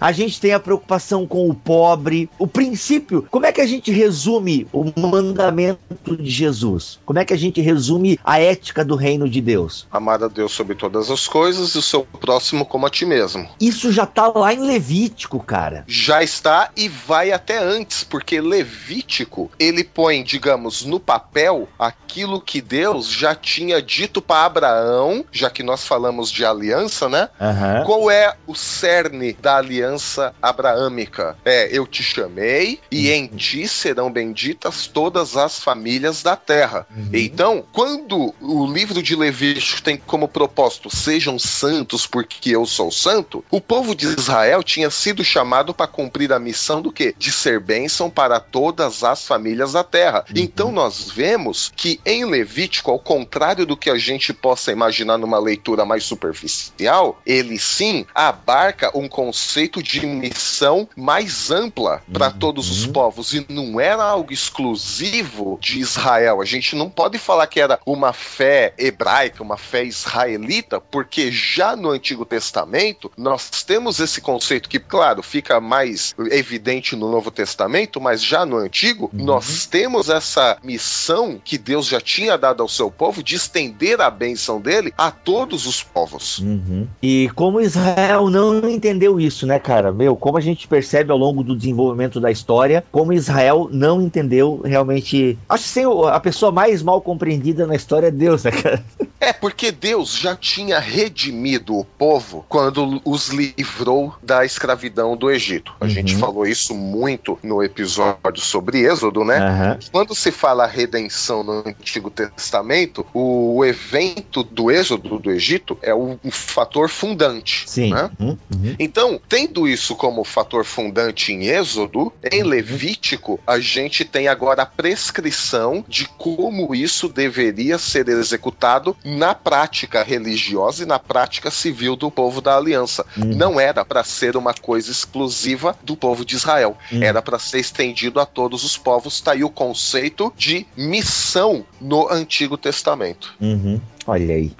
[0.00, 2.28] a gente tem a preocupação com o pobre.
[2.38, 6.98] O princípio, como é que a gente resume o mandamento de Jesus?
[7.04, 9.86] Como é que a gente resume a ética do reino de Deus?
[9.90, 13.48] Amar a Deus sobre todas as coisas e o seu próximo como a ti mesmo.
[13.60, 15.84] Isso já tá lá em Levítico, cara.
[15.86, 22.60] Já está e vai até antes, porque Levítico, ele põe, digamos, no papel aquilo que
[22.60, 27.28] Deus já tinha dito para Abraão, já que nós falamos de aliança, né?
[27.40, 27.84] Uhum.
[27.84, 31.36] Qual é o cerne da aliança abraâmica?
[31.44, 33.14] É, eu te chamei e uhum.
[33.14, 36.86] em ti serão benditas todas as famílias da terra.
[36.94, 37.10] Uhum.
[37.12, 43.44] Então, quando o livro de Levítico tem como propósito sejam santos porque eu sou santo,
[43.50, 47.14] o povo de Israel tinha sido chamado para cumprir a missão do que?
[47.16, 50.24] De ser bênção para todas as famílias da terra.
[50.28, 50.42] Uhum.
[50.42, 55.38] Então nós vemos que em Levítico, ao contrário do que a gente possa imaginar numa
[55.38, 62.38] leitura mais superficial, ele sim abarca um conceito de missão mais ampla para Uhum.
[62.38, 66.40] todos os povos e não era algo exclusivo de Israel.
[66.40, 71.76] A gente não pode falar que era uma fé hebraica, uma fé israelita, porque já
[71.76, 78.00] no Antigo Testamento nós temos esse conceito que, claro, fica mais evidente no Novo Testamento,
[78.00, 79.24] mas já no Antigo Uhum.
[79.24, 84.10] nós temos essa missão que Deus já tinha dado ao seu povo de estender a
[84.10, 86.38] bênção dele a todos os povos.
[86.38, 86.86] Uhum.
[87.02, 89.90] E como Israel não entendeu isso, né, cara?
[89.92, 94.60] Meu, como a gente percebe ao longo do desenvolvimento da história, como Israel não entendeu
[94.64, 95.38] realmente.
[95.48, 95.80] Acho que
[96.12, 98.84] a pessoa mais mal compreendida na história é Deus, né, cara?
[99.18, 105.72] É porque Deus já tinha redimido o povo quando os livrou da escravidão do Egito.
[105.80, 105.90] A Uhum.
[105.90, 109.38] gente falou isso muito no episódio sobre Êxodo, né?
[109.38, 109.78] Aham.
[109.92, 116.18] Quando se fala redenção no Antigo Testamento, o evento do êxodo do Egito é o,
[116.24, 117.64] o fator fundante.
[117.66, 117.92] Sim.
[117.92, 118.10] né?
[118.18, 118.74] Uhum, uhum.
[119.00, 124.66] Então, tendo isso como fator fundante em Êxodo, em Levítico, a gente tem agora a
[124.66, 132.10] prescrição de como isso deveria ser executado na prática religiosa e na prática civil do
[132.10, 133.06] povo da aliança.
[133.16, 133.34] Uhum.
[133.34, 137.02] Não era para ser uma coisa exclusiva do povo de Israel, Uhum.
[137.02, 139.18] era para ser estendido a todos os povos.
[139.22, 143.32] Tá aí o conceito de missão no Antigo Testamento.
[143.40, 143.80] Uhum.
[144.06, 144.52] Olha aí.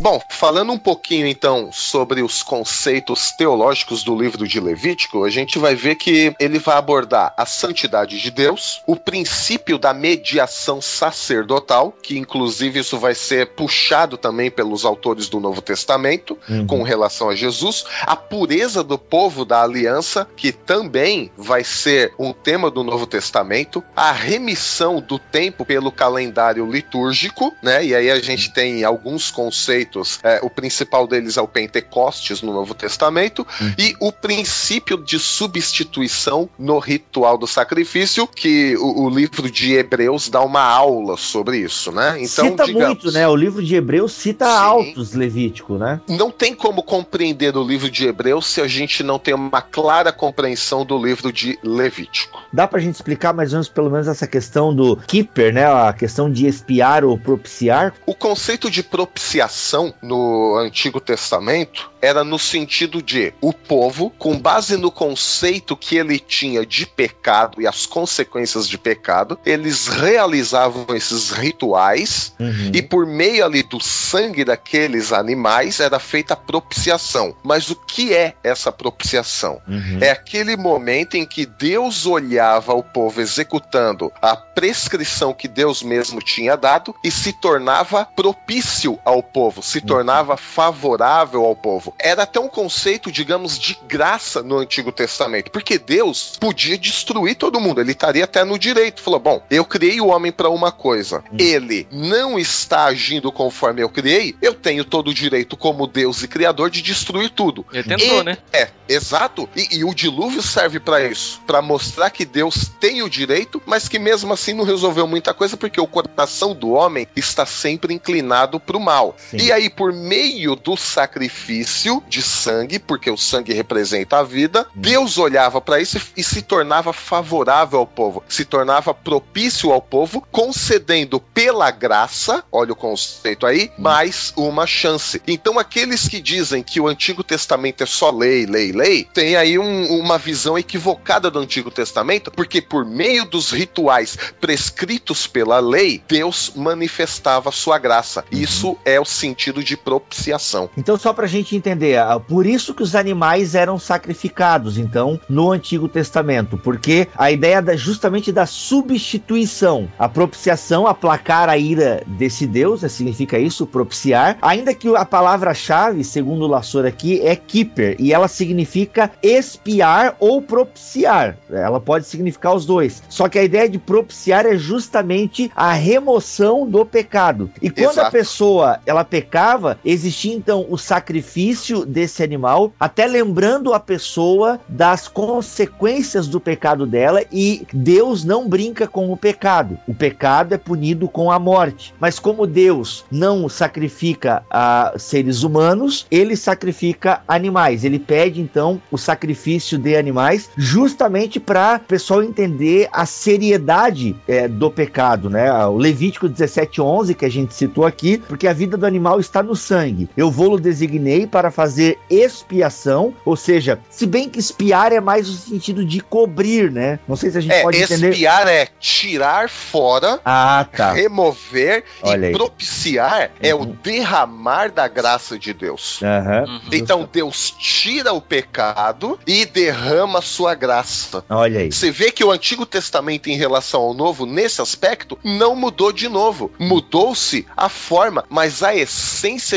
[0.00, 5.58] Bom, falando um pouquinho então sobre os conceitos teológicos do livro de Levítico, a gente
[5.58, 11.92] vai ver que ele vai abordar a santidade de Deus, o princípio da mediação sacerdotal,
[12.02, 16.66] que inclusive isso vai ser puxado também pelos autores do Novo Testamento Uhum.
[16.66, 22.32] com relação a Jesus, a pureza do povo da aliança, que também vai ser um
[22.32, 27.84] tema do Novo Testamento, a remissão do tempo pelo calendário litúrgico, né?
[27.84, 29.87] E aí a gente tem alguns conceitos,
[30.22, 33.46] é, o principal deles é o Pentecostes no Novo Testamento,
[33.78, 40.28] e o princípio de substituição no ritual do sacrifício, que o, o livro de Hebreus
[40.28, 42.18] dá uma aula sobre isso, né?
[42.26, 43.26] cita muito, né?
[43.28, 44.52] O livro de Hebreus cita Sim.
[44.52, 46.00] altos Levítico, né?
[46.08, 50.12] não tem como compreender o livro de Hebreus se a gente não tem uma clara
[50.12, 52.42] compreensão do livro de Levítico.
[52.52, 55.66] Dá pra gente explicar mais ou menos pelo menos essa questão do keeper, né?
[55.66, 57.94] A questão de expiar ou propiciar.
[58.06, 64.76] O conceito de propiciação no Antigo Testamento era no sentido de o povo, com base
[64.76, 71.30] no conceito que ele tinha de pecado e as consequências de pecado, eles realizavam esses
[71.30, 72.70] rituais Uhum.
[72.72, 77.34] e por meio ali do sangue daqueles animais era feita a propiciação.
[77.42, 79.60] Mas o que é essa propiciação?
[79.66, 79.98] Uhum.
[80.00, 86.20] É aquele momento em que Deus olhava o povo executando a prescrição que Deus mesmo
[86.20, 91.94] tinha dado e se tornava propício ao povo, se tornava favorável ao povo.
[91.98, 97.60] Era até um conceito, digamos, de graça no Antigo Testamento, porque Deus podia destruir todo
[97.60, 99.00] mundo, ele estaria até no direito.
[99.02, 103.88] Falou: bom, eu criei o homem para uma coisa, ele não está agindo conforme eu
[103.88, 107.64] criei, eu tenho todo o direito, como Deus e Criador, de destruir tudo.
[107.72, 108.38] Ele tentou, E- né?
[108.52, 109.48] É, exato.
[109.56, 113.88] E, e o dilúvio serve pra isso, Pra mostrar que Deus tem o direito, mas
[113.88, 118.60] que mesmo assim não resolveu muita coisa porque o coração do homem está sempre inclinado
[118.60, 119.14] pro mal.
[119.18, 119.38] Sim.
[119.38, 125.16] E aí por meio do sacrifício de sangue, porque o sangue representa a vida, Deus
[125.16, 131.18] olhava pra isso e, se tornava favorável ao povo, se tornava propício ao povo, concedendo
[131.18, 135.22] pela graça, olha o conceito aí, mais uma chance.
[135.26, 139.58] Então aqueles que dizem que o Antigo Testamento é só lei, lei, lei, tem aí
[139.58, 146.02] um- uma visão equivocada do Antigo Testamento, porque por meio dos rituais prescritos pela lei,
[146.06, 148.24] Deus manifestava sua graça.
[148.30, 150.68] Isso é o sentido de propiciação.
[150.76, 155.50] Então, só pra gente entender, ah, por isso que os animais eram sacrificados, então, no
[155.50, 162.46] Antigo Testamento, porque a ideia da, justamente da substituição, a propiciação, aplacar a ira desse
[162.46, 167.96] Deus, né, significa isso, propiciar, ainda que a palavra-chave, segundo o Lassor aqui, é keeper,
[167.98, 173.68] e ela significa expiar ou propiciar, ela pode significar os dois, só que a ideia
[173.68, 178.12] de propiciar é justamente a remoção do pecado, e quando a Exato.
[178.12, 179.04] pessoa ela
[179.38, 186.84] pecava, existia então o sacrifício desse animal, até lembrando a pessoa das consequências do pecado
[186.84, 189.78] dela e Deus não brinca com o pecado.
[189.86, 191.94] O pecado é punido com a morte.
[192.00, 197.84] Mas como Deus não sacrifica a seres humanos, ele sacrifica animais.
[197.84, 204.48] Ele pede então o sacrifício de animais justamente para o pessoal entender a seriedade é,
[204.48, 205.52] do pecado, né?
[205.66, 209.54] O Levítico 17:11 que a gente citou aqui, porque a vida do animal está no
[209.54, 210.08] sangue.
[210.16, 215.32] Eu vou-lo designei para fazer expiação, ou seja, se bem que espiar é mais o
[215.34, 216.98] sentido de cobrir, né?
[217.06, 218.10] Não sei se a gente É, pode entender.
[218.10, 220.92] espiar é tirar fora, Ah, tá.
[220.92, 222.32] remover Olha e aí.
[222.32, 223.76] propiciar é o Uhum.
[223.82, 226.00] derramar da graça de Deus.
[226.02, 226.60] Uhum.
[226.72, 231.24] Então Deus tira o pecado e derrama a sua graça.
[231.28, 231.72] Olha aí.
[231.72, 236.08] Você vê que o Antigo Testamento em relação ao Novo, nesse aspecto, não mudou de
[236.08, 236.50] novo.
[236.58, 239.07] Mudou-se a forma, mas a essência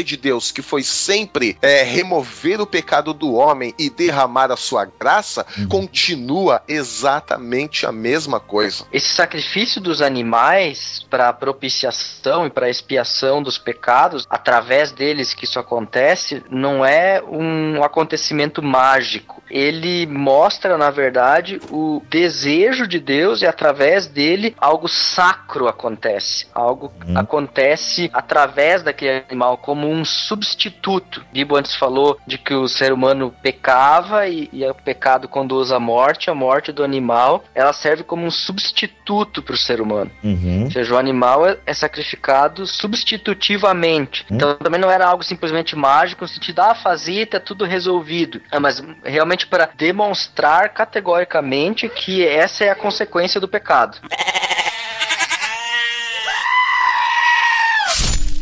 [0.03, 4.85] de Deus, que foi sempre é, remover o pecado do homem e derramar a sua
[4.85, 5.67] graça, Uhum.
[5.67, 8.85] continua exatamente a mesma coisa.
[8.91, 15.59] Esse sacrifício dos animais para propiciação e para expiação dos pecados, através deles que isso
[15.59, 19.41] acontece, não é um acontecimento mágico.
[19.49, 26.47] Ele mostra, na verdade, o desejo de Deus e através dele algo sacro acontece.
[26.53, 27.17] Algo Hum.
[27.17, 31.23] acontece através daquele animal como um substituto.
[31.31, 35.79] Bibo antes falou de que o ser humano pecava e, e o pecado conduz à
[35.79, 40.11] morte, a morte do animal, ela serve como um substituto para o ser humano.
[40.23, 40.65] Uhum.
[40.65, 44.25] Ou seja, o animal é, é sacrificado substitutivamente.
[44.29, 44.35] Hum.
[44.35, 48.41] Então também não era algo simplesmente mágico, no sentido, ah, fazia e tá tudo resolvido.
[48.51, 53.97] Ah, mas realmente para demonstrar categoricamente que essa é a consequência do pecado.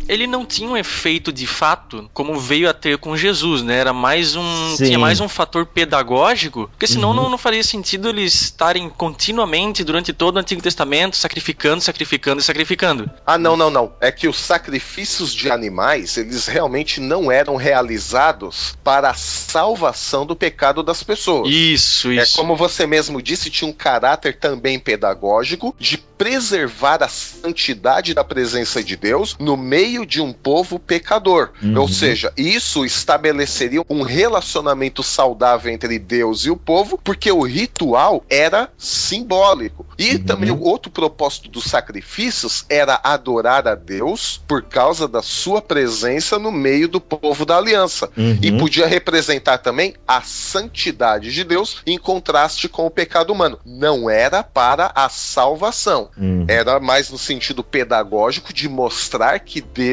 [0.09, 3.77] ele não tinha um efeito de fato como veio a ter com Jesus, né?
[3.77, 4.75] Era mais um.
[4.75, 4.85] Sim.
[4.85, 7.15] Tinha mais um fator pedagógico, porque senão Uhum.
[7.15, 12.43] não, não faria sentido eles estarem continuamente durante todo o Antigo Testamento sacrificando, sacrificando e
[12.43, 13.09] sacrificando.
[13.25, 13.93] Ah, não, não, não.
[14.01, 20.35] É que os sacrifícios de animais, eles realmente não eram realizados para a salvação do
[20.35, 21.49] pecado das pessoas.
[21.51, 22.37] Isso, É isso.
[22.37, 28.83] como você mesmo disse, tinha um caráter também pedagógico de preservar a santidade da presença
[28.83, 31.51] de Deus no meio de um povo pecador.
[31.61, 31.79] Uhum.
[31.79, 38.23] Ou seja, isso estabeleceria um relacionamento saudável entre Deus e o povo, porque o ritual
[38.29, 39.85] era simbólico.
[39.97, 40.23] E Uhum.
[40.23, 46.39] também o outro propósito dos sacrifícios era adorar a Deus por causa da sua presença
[46.39, 48.09] no meio do povo da aliança.
[48.15, 48.57] E Uhum.
[48.59, 53.59] podia representar também a santidade de Deus em contraste com o pecado humano.
[53.65, 56.09] Não era para a salvação.
[56.17, 56.45] Uhum.
[56.47, 59.88] Era mais no sentido pedagógico de mostrar que Deus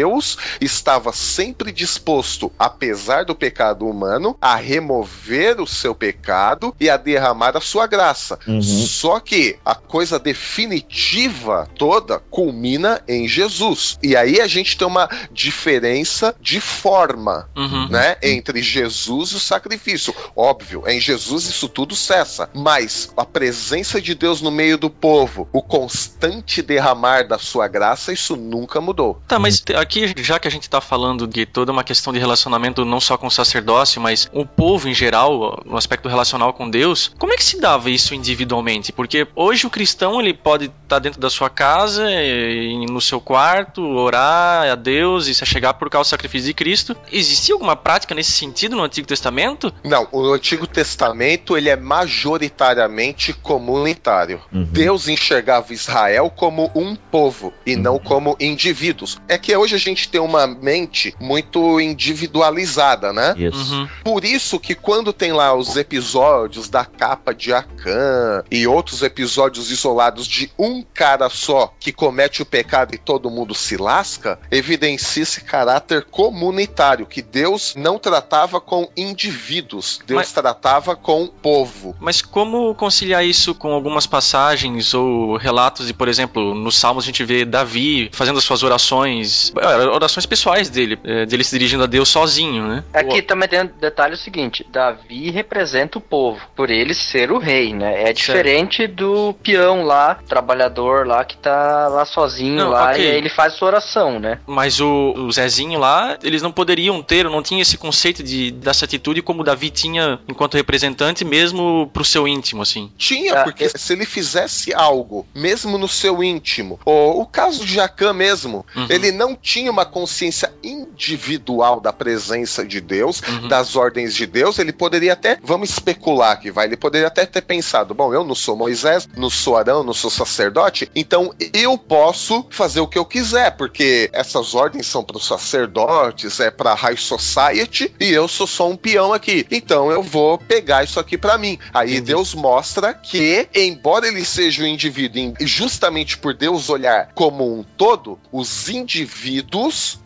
[0.60, 7.56] estava sempre disposto, apesar do pecado humano, a remover o seu pecado e a derramar
[7.56, 8.38] a sua graça.
[8.46, 8.62] Uhum.
[8.62, 13.98] Só que a coisa definitiva toda culmina em Jesus.
[14.02, 17.88] E aí a gente tem uma diferença de forma Uhum.
[17.88, 20.14] né, entre Jesus e o sacrifício.
[20.34, 25.48] Óbvio, em Jesus isso tudo cessa, mas a presença de Deus no meio do povo,
[25.52, 29.20] o constante derramar da sua graça, isso nunca mudou.
[29.26, 32.84] Tá, mas aqui, já que a gente tá falando de toda uma questão de relacionamento
[32.84, 37.12] não só com o sacerdócio, mas o povo em geral, no aspecto relacional com Deus,
[37.18, 38.92] como é que se dava isso individualmente?
[38.92, 43.82] Porque hoje o cristão, ele pode estar dentro da sua casa, e no seu quarto,
[43.82, 46.96] orar a Deus e se chegar por causa do sacrifício de Cristo.
[47.12, 49.72] Existia alguma prática nesse sentido no Antigo Testamento?
[49.84, 54.40] Não, o Antigo Testamento ele é majoritariamente comunitário.
[54.52, 54.64] Uhum.
[54.64, 59.18] Deus enxergava Israel como um povo e não como indivíduos.
[59.28, 63.34] É que hoje a gente tem uma mente muito individualizada, né?
[63.36, 63.74] Isso.
[63.74, 63.88] Uhum.
[64.04, 69.70] Por isso que quando tem lá os episódios da capa de Acã e outros episódios
[69.70, 75.22] isolados de um cara só que comete o pecado e todo mundo se lasca, evidencia
[75.22, 81.96] esse caráter comunitário, que Deus não tratava com indivíduos, Deus Mas- tratava com o povo.
[82.00, 87.06] Mas como conciliar isso com algumas passagens ou relatos de, por exemplo, nos Salmos a
[87.06, 91.86] gente vê Davi fazendo as suas orações, orações pessoais dele, eh, dele se dirigindo a
[91.86, 92.84] Deus sozinho, né?
[92.92, 97.38] Aqui também tem um detalhe o seguinte: Davi representa o povo, por ele ser o
[97.38, 98.08] rei, né?
[98.08, 103.04] É diferente do peão lá, trabalhador lá que tá lá sozinho Não, lá ok.
[103.04, 104.38] e aí ele faz sua oração, né?
[104.46, 108.84] Mas o, o Zezinho lá, eles não poderiam ter, não tinha esse conceito de, dessa
[108.84, 112.90] atitude como Davi tinha enquanto representante, mesmo pro seu íntimo, assim.
[112.96, 117.64] Tinha, Ah, porque eu- se ele fizesse algo, mesmo no seu íntimo, ou o caso
[117.64, 118.86] de Jacã mesmo, Uhum.
[118.88, 123.46] ele não tinha uma consciência individual da presença de Deus, Uhum.
[123.46, 127.42] das ordens de Deus, ele poderia até, vamos especular aqui, vai, ele poderia até ter
[127.42, 132.44] pensado, bom, eu não sou Moisés, não sou Arão, não sou sacerdote, então eu posso
[132.50, 136.96] fazer o que eu quiser, porque essas ordens são para os sacerdotes, é para high
[136.96, 139.46] society, e eu sou só um peão aqui.
[139.50, 141.56] Então eu vou pegar isso aqui para mim.
[141.72, 142.06] Aí Entendi.
[142.06, 147.62] Deus mostra que, embora ele seja um indivíduo, e justamente por Deus olhar como um
[147.76, 149.35] todo, os indivíduos,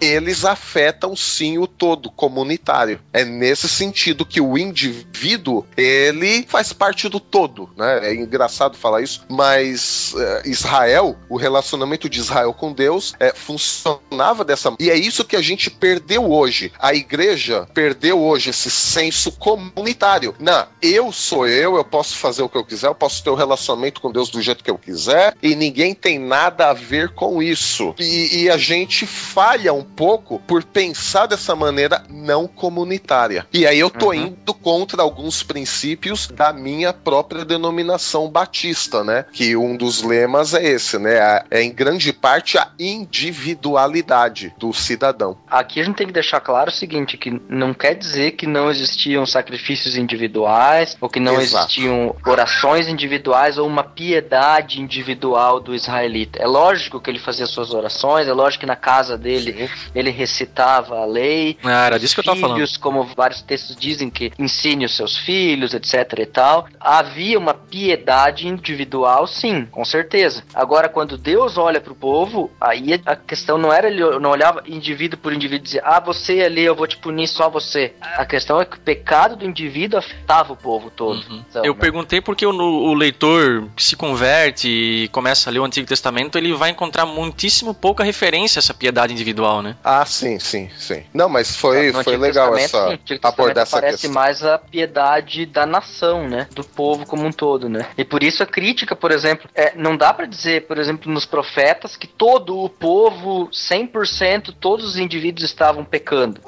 [0.01, 3.01] eles afetam sim o todo comunitário.
[3.13, 8.11] É nesse sentido que o indivíduo, ele faz parte do todo, né?
[8.11, 14.45] É engraçado falar isso, mas é, Israel, o relacionamento de Israel com Deus é, funcionava
[14.45, 16.73] dessa e é isso que a gente perdeu hoje.
[16.79, 20.35] A igreja perdeu hoje esse senso comunitário.
[20.39, 23.35] Não, eu sou eu, eu posso fazer o que eu quiser, eu posso ter o
[23.35, 27.11] um relacionamento com Deus do jeito que eu quiser e ninguém tem nada a ver
[27.11, 27.95] com isso.
[27.99, 33.47] E, e a gente falha um pouco por pensar dessa maneira não comunitária.
[33.53, 34.15] E aí eu tô uhum.
[34.15, 39.27] indo contra alguns princípios da minha própria denominação batista, né?
[39.33, 41.45] Que um dos lemas é esse, né?
[41.51, 45.37] É em grande parte a individualidade do cidadão.
[45.49, 48.71] Aqui a gente tem que deixar claro o seguinte, que não quer dizer que não
[48.71, 51.65] existiam sacrifícios individuais ou que não Exato.
[51.67, 56.43] existiam orações individuais ou uma piedade individual do israelita.
[56.43, 59.91] É lógico que ele fazia suas orações, é lógico que na casa dele Sim.
[59.95, 61.57] ele recitava a lei.
[61.63, 62.61] Ah, era disso que eu tava falando.
[62.81, 66.67] Como vários textos dizem que ensine os seus filhos, etc e tal.
[66.79, 70.45] Havia uma piedade individual, sim, com certeza.
[70.55, 74.63] Agora, quando Deus olha para o povo, aí a questão não era ele não olhava
[74.67, 77.93] indivíduo por indivíduo e dizia, ah, você ali, eu vou te punir só você.
[78.01, 81.21] A questão é que o pecado do indivíduo afetava o povo todo.
[81.29, 81.45] Uhum.
[81.49, 81.81] Então, eu né?
[81.81, 86.37] perguntei porque o, o, leitor que se converte e começa a ler o Antigo Testamento,
[86.37, 89.77] ele vai encontrar muitíssimo pouca referência a essa piedade individual, né?
[89.85, 91.05] Ah, sim, sim, sim.
[91.15, 96.49] Não, mas foi, foi legal essa abordar essa parece mais a piedade da nação, né?
[96.53, 97.87] Do povo como um todo, né?
[97.97, 101.25] E por isso a crítica, por exemplo, é, não dá para dizer, por exemplo, nos
[101.25, 106.41] profetas que todo o povo, 100%, todos os indivíduos estavam pecando.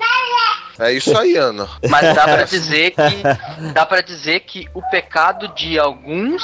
[0.79, 1.69] É isso aí, Ana.
[1.89, 6.43] Mas dá para dizer que dá para dizer que o pecado de alguns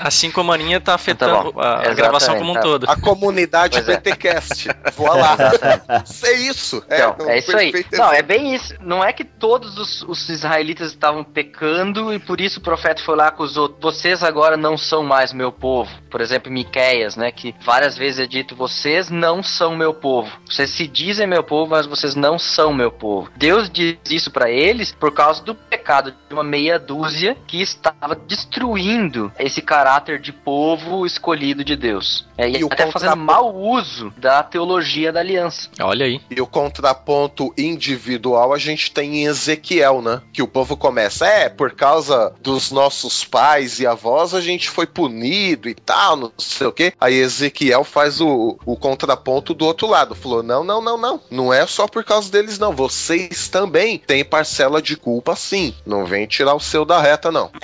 [0.00, 2.60] Assim como a Aninha tá afetando tá a, a gravação como um tá.
[2.60, 2.88] todo.
[2.88, 4.70] A comunidade pois BTcast.
[4.70, 4.90] É.
[4.92, 5.36] Voa lá.
[6.24, 6.82] é isso.
[6.88, 7.72] É, então, é, é isso aí.
[7.92, 8.74] Não, é bem isso.
[8.80, 13.14] Não é que todos os, os, israelitas estavam pecando e por isso o profeta foi
[13.14, 13.76] lá e acusou.
[13.78, 15.90] Vocês agora não são mais meu povo.
[16.10, 17.30] Por exemplo, Miqueias, né?
[17.30, 20.30] Que várias vezes é dito: vocês não são meu povo.
[20.48, 23.30] Vocês se dizem meu povo, mas vocês não são meu povo.
[23.36, 28.14] Deus diz isso para eles por causa do pecado de uma meia dúzia que estava
[28.14, 32.24] destruindo esse caráter caráter de povo escolhido de Deus.
[32.38, 35.68] É, e, e até fazendo mau uso da teologia da aliança.
[35.80, 36.20] Olha aí.
[36.30, 40.22] E o contraponto individual a gente tem em Ezequiel, né?
[40.32, 44.86] Que o povo começa, é, por causa dos nossos pais e avós a gente foi
[44.86, 46.92] punido e tal, não sei o quê.
[47.00, 50.14] Aí Ezequiel faz o, o contraponto do outro lado.
[50.14, 51.20] Falou, não, não, não, não.
[51.30, 52.74] Não é só por causa deles, não.
[52.74, 55.74] Vocês também têm parcela de culpa, sim.
[55.84, 57.50] Não vem tirar o seu da reta, não.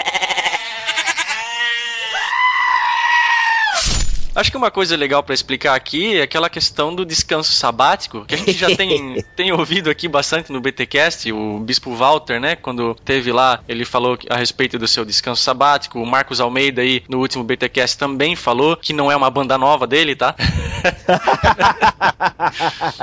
[4.36, 8.34] Acho que uma coisa legal para explicar aqui é aquela questão do descanso sabático, que
[8.34, 12.94] a gente já tem, tem ouvido aqui bastante no BTcast, o Bispo Walter, né, quando
[12.96, 17.18] teve lá, ele falou a respeito do seu descanso sabático, o Marcos Almeida aí no
[17.18, 20.34] último BTcast também falou que não é uma banda nova dele, tá?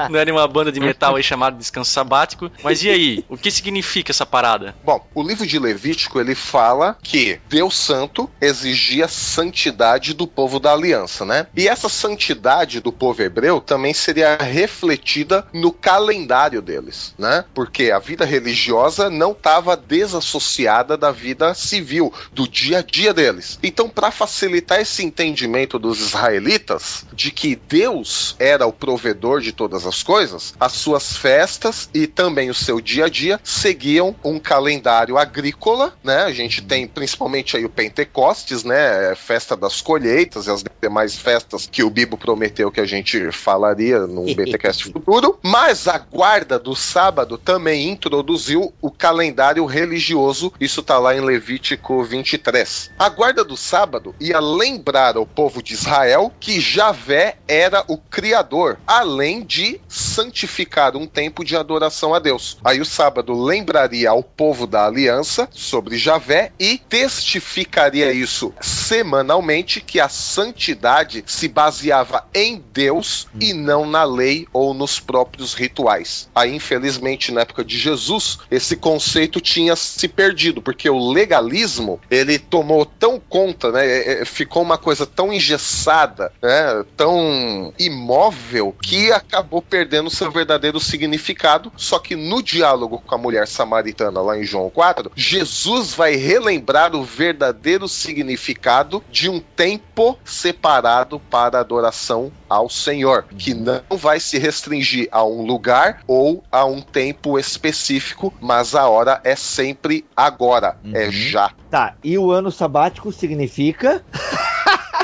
[0.10, 2.52] não é uma banda de metal aí chamada Descanso Sabático.
[2.64, 3.26] Mas e aí?
[3.28, 4.76] O que significa essa parada?
[4.84, 10.74] Bom, o livro de Levítico ele fala que Deus Santo exigia santidade do povo da
[10.74, 11.48] aliança né?
[11.56, 17.46] E essa santidade do povo hebreu também seria refletida no calendário deles, né?
[17.54, 23.60] Porque a vida religiosa não estava desassociada da vida civil, do dia a dia deles.
[23.62, 29.86] Então, para facilitar esse entendimento dos israelitas de que Deus era o provedor de todas
[29.86, 35.18] as coisas, as suas festas e também o seu dia a dia seguiam um calendário
[35.18, 36.24] agrícola, né?
[36.24, 39.16] A gente tem principalmente aí o Pentecostes, né?
[39.16, 44.00] Festa das colheitas e as demais festas que o Bibo prometeu que a gente falaria
[44.08, 50.98] no BTcast futuro, mas a guarda do sábado também introduziu o calendário religioso, isso está
[50.98, 52.92] lá em Levítico 23.
[52.98, 58.80] A guarda do sábado ia lembrar ao povo de Israel que Javé era o criador,
[58.88, 62.58] além de santificar um tempo de adoração a Deus.
[62.64, 70.00] Aí o sábado lembraria ao povo da aliança sobre Javé e testificaria isso semanalmente que
[70.00, 73.40] a santidade se baseava em Deus hum.
[73.42, 76.30] e não na lei ou nos próprios rituais.
[76.34, 82.40] Aí, infelizmente, na época de Jesus, esse conceito tinha se perdido, porque o legalismo ele
[82.40, 83.86] tomou tão conta, né?
[83.86, 86.84] É, é, ficou uma coisa tão engessada, né?
[86.96, 91.72] Tão imóvel que acabou perdendo seu verdadeiro significado.
[91.76, 96.96] Só que no diálogo com a mulher samaritana lá em João 4, Jesus vai relembrar
[96.96, 104.20] o verdadeiro significado de um tempo separado separado para adoração ao Senhor, que não vai
[104.20, 110.06] se restringir a um lugar ou a um tempo específico, mas a hora é sempre
[110.16, 111.52] agora, é já.
[111.70, 114.04] Tá, e o ano sabático significa.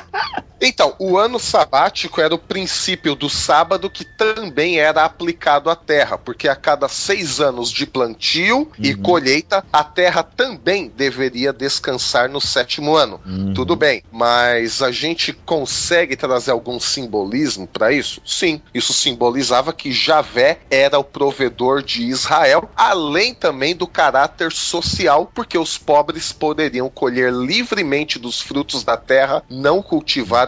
[0.62, 6.18] Então, o ano sabático era o princípio do sábado que também era aplicado à terra,
[6.18, 12.42] porque a cada seis anos de plantio e colheita, a terra também deveria descansar no
[12.42, 13.22] sétimo ano.
[13.56, 18.22] Tudo bem, mas a gente consegue trazer algum simbolismo para isso?
[18.26, 25.32] Sim, isso simbolizava que Javé era o provedor de Israel, além também do caráter social,
[25.34, 29.82] porque os pobres poderiam colher livremente dos frutos da terra não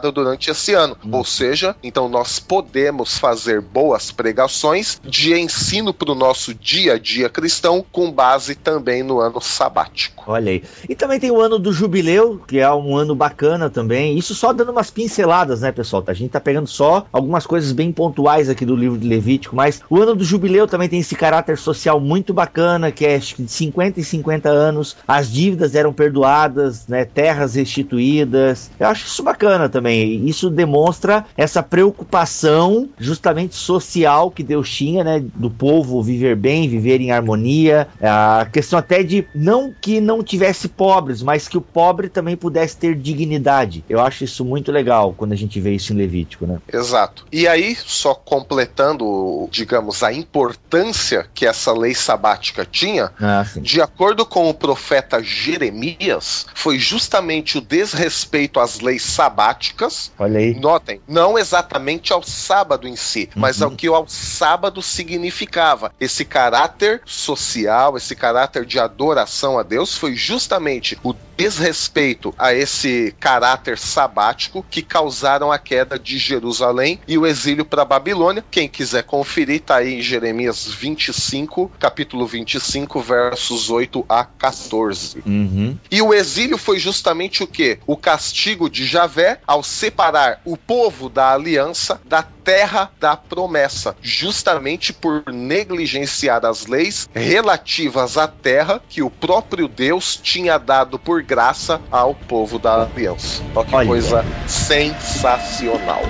[0.10, 0.96] durante esse ano.
[1.12, 6.98] Ou seja, então nós podemos fazer boas pregações de ensino para o nosso dia a
[6.98, 10.24] dia cristão com base também no ano sabático.
[10.28, 10.64] Olha aí.
[10.88, 14.18] E também tem o ano do jubileu, que é um ano bacana também.
[14.18, 16.04] Isso só dando umas pinceladas, né, pessoal?
[16.08, 19.82] A gente tá pegando só algumas coisas bem pontuais aqui do livro de Levítico, mas
[19.90, 23.44] o ano do jubileu também tem esse caráter social muito bacana, que é acho que
[23.44, 28.72] de 50 em 50 anos, as dívidas eram perdoadas, né, terras restituídas.
[28.80, 29.91] Eu acho isso bacana também.
[29.94, 37.02] Isso demonstra essa preocupação justamente social que Deus tinha, né, do povo viver bem, viver
[37.02, 37.88] em harmonia.
[38.02, 42.78] A questão até de não que não tivesse pobres, mas que o pobre também pudesse
[42.78, 43.84] ter dignidade.
[43.90, 46.60] Eu acho isso muito legal quando a gente vê isso em Levítico, né?
[46.72, 47.26] Exato.
[47.32, 54.26] E aí, só completando, digamos, a importância que essa lei sabática tinha, Ah, de acordo
[54.26, 59.81] com o profeta Jeremias, foi justamente o desrespeito às leis sabáticas.
[60.18, 60.54] Olha aí.
[60.56, 65.94] Notem, não exatamente ao sábado em si, mas ao que o sábado significava.
[66.00, 73.16] Esse caráter social, esse caráter de adoração a Deus, foi justamente o desrespeito a esse
[73.20, 78.46] caráter sabático que causaram a queda de Jerusalém e o exílio para Babilônia.
[78.52, 85.24] Quem quiser conferir, tá aí em Jeremias 25, capítulo 25, versos 8 a 14.
[85.26, 85.78] Uhum.
[85.90, 87.80] E o exílio foi justamente o que?
[87.88, 94.92] O castigo de Javé ao separar o povo da aliança da terra da promessa, justamente
[94.92, 101.82] por negligenciar as leis relativas à terra que o próprio Deus tinha dado por graça
[101.90, 103.42] ao povo da aliança.
[103.56, 103.88] Olha que Olha.
[103.88, 106.02] coisa sensacional.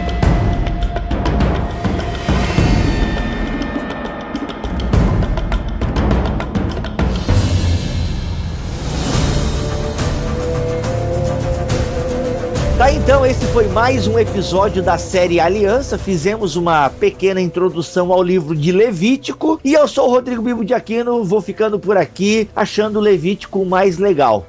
[12.81, 15.99] Tá, então, esse foi mais um episódio da série Aliança.
[15.99, 19.61] Fizemos uma pequena introdução ao livro de Levítico.
[19.63, 23.63] E eu sou o Rodrigo Bibo de Aquino, vou ficando por aqui, achando o Levítico
[23.63, 24.47] mais legal.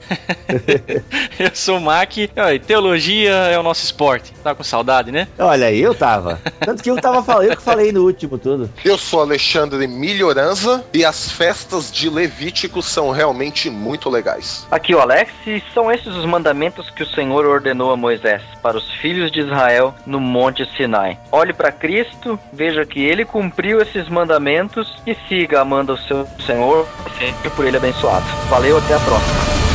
[1.38, 2.12] Eu sou o Mac.
[2.16, 4.32] Oi, Teologia é o nosso esporte.
[4.42, 5.28] Tá com saudade, né?
[5.38, 6.40] Olha aí, eu tava.
[6.60, 8.70] Tanto que eu tava falando, eu que falei no último tudo.
[8.84, 14.66] Eu sou Alexandre Melhoranza e as festas de Levítico são realmente muito legais.
[14.70, 18.21] Aqui o Alex, e são esses os mandamentos que o Senhor ordenou a Moisés
[18.62, 21.18] para os filhos de Israel no Monte Sinai.
[21.30, 26.86] Olhe para Cristo, veja que ele cumpriu esses mandamentos e siga amando o seu Senhor
[27.06, 28.24] e seja por ele abençoado.
[28.48, 29.71] Valeu, até a próxima.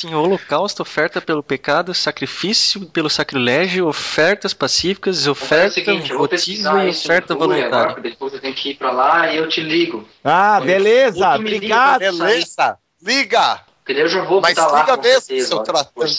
[0.00, 5.78] Tinha holocausto, oferta pelo pecado, sacrifício pelo sacrilégio, ofertas pacíficas, oferta
[6.16, 8.00] votiva e oferta voluntária.
[8.00, 10.08] depois eu tenho que ir para lá e eu te ligo.
[10.24, 10.68] Ah, Foi.
[10.68, 11.98] beleza, liga, obrigado.
[12.00, 12.78] Beleza?
[13.02, 13.60] Liga!
[13.84, 16.16] Porque eu já vou Mas botar lá liga com mesmo, certeza, seu tratante.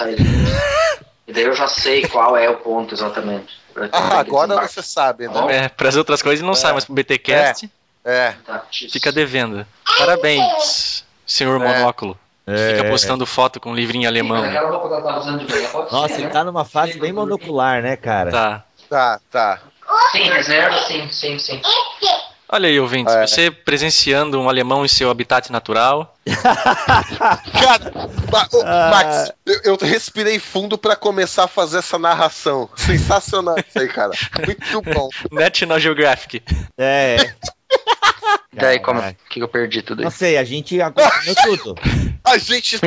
[1.28, 3.60] E daí eu já sei qual é o ponto exatamente.
[3.74, 5.48] Pra Ah, agora você sabe, Tá bom?
[5.48, 5.66] né?
[5.66, 7.68] É, para as outras coisas não sai, mas pro BTcast
[8.06, 8.36] É.
[8.46, 8.92] Tá, X.
[8.92, 9.66] fica devendo.
[9.98, 11.68] Parabéns, senhor É.
[11.68, 12.16] monóculo.
[12.46, 14.44] Fica postando foto com livrinho alemão.
[14.44, 16.30] Aquela roupa que ela tava usando de manhã, pode Nossa, ser, ele né?
[16.30, 18.32] tá numa fase bem monocular, né, cara?
[18.32, 18.64] Tá.
[18.90, 19.60] Tá, tá.
[20.12, 21.62] Sim, reserva, sim, sim, sim.
[22.54, 23.26] Olha aí, ouvintes, É.
[23.26, 26.18] você presenciando um alemão em seu habitat natural.
[26.28, 27.92] Cara,
[28.66, 28.90] Ah.
[28.92, 32.70] Max, eu, eu respirei fundo pra começar a fazer essa narração.
[32.76, 34.12] Sensacional isso aí, cara.
[34.46, 35.08] Muito bom.
[35.32, 36.44] National Geographic.
[36.78, 37.34] É.
[38.54, 40.18] Daí como que eu perdi tudo Não isso?
[40.18, 41.76] sei, a gente acompanhou tudo.
[42.24, 42.78] A gente,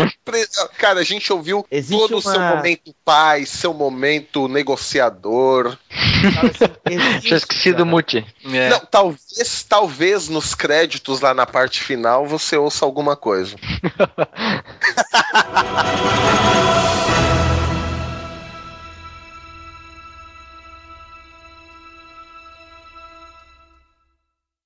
[0.77, 5.77] cara, a gente ouviu Existe todo o seu uma- momento pai, seu momento negociador.
[7.23, 8.25] Tinha esquecido o mute.
[8.45, 8.69] É.
[8.69, 13.57] Não, talvez, talvez nos créditos lá na parte final você ouça alguma coisa.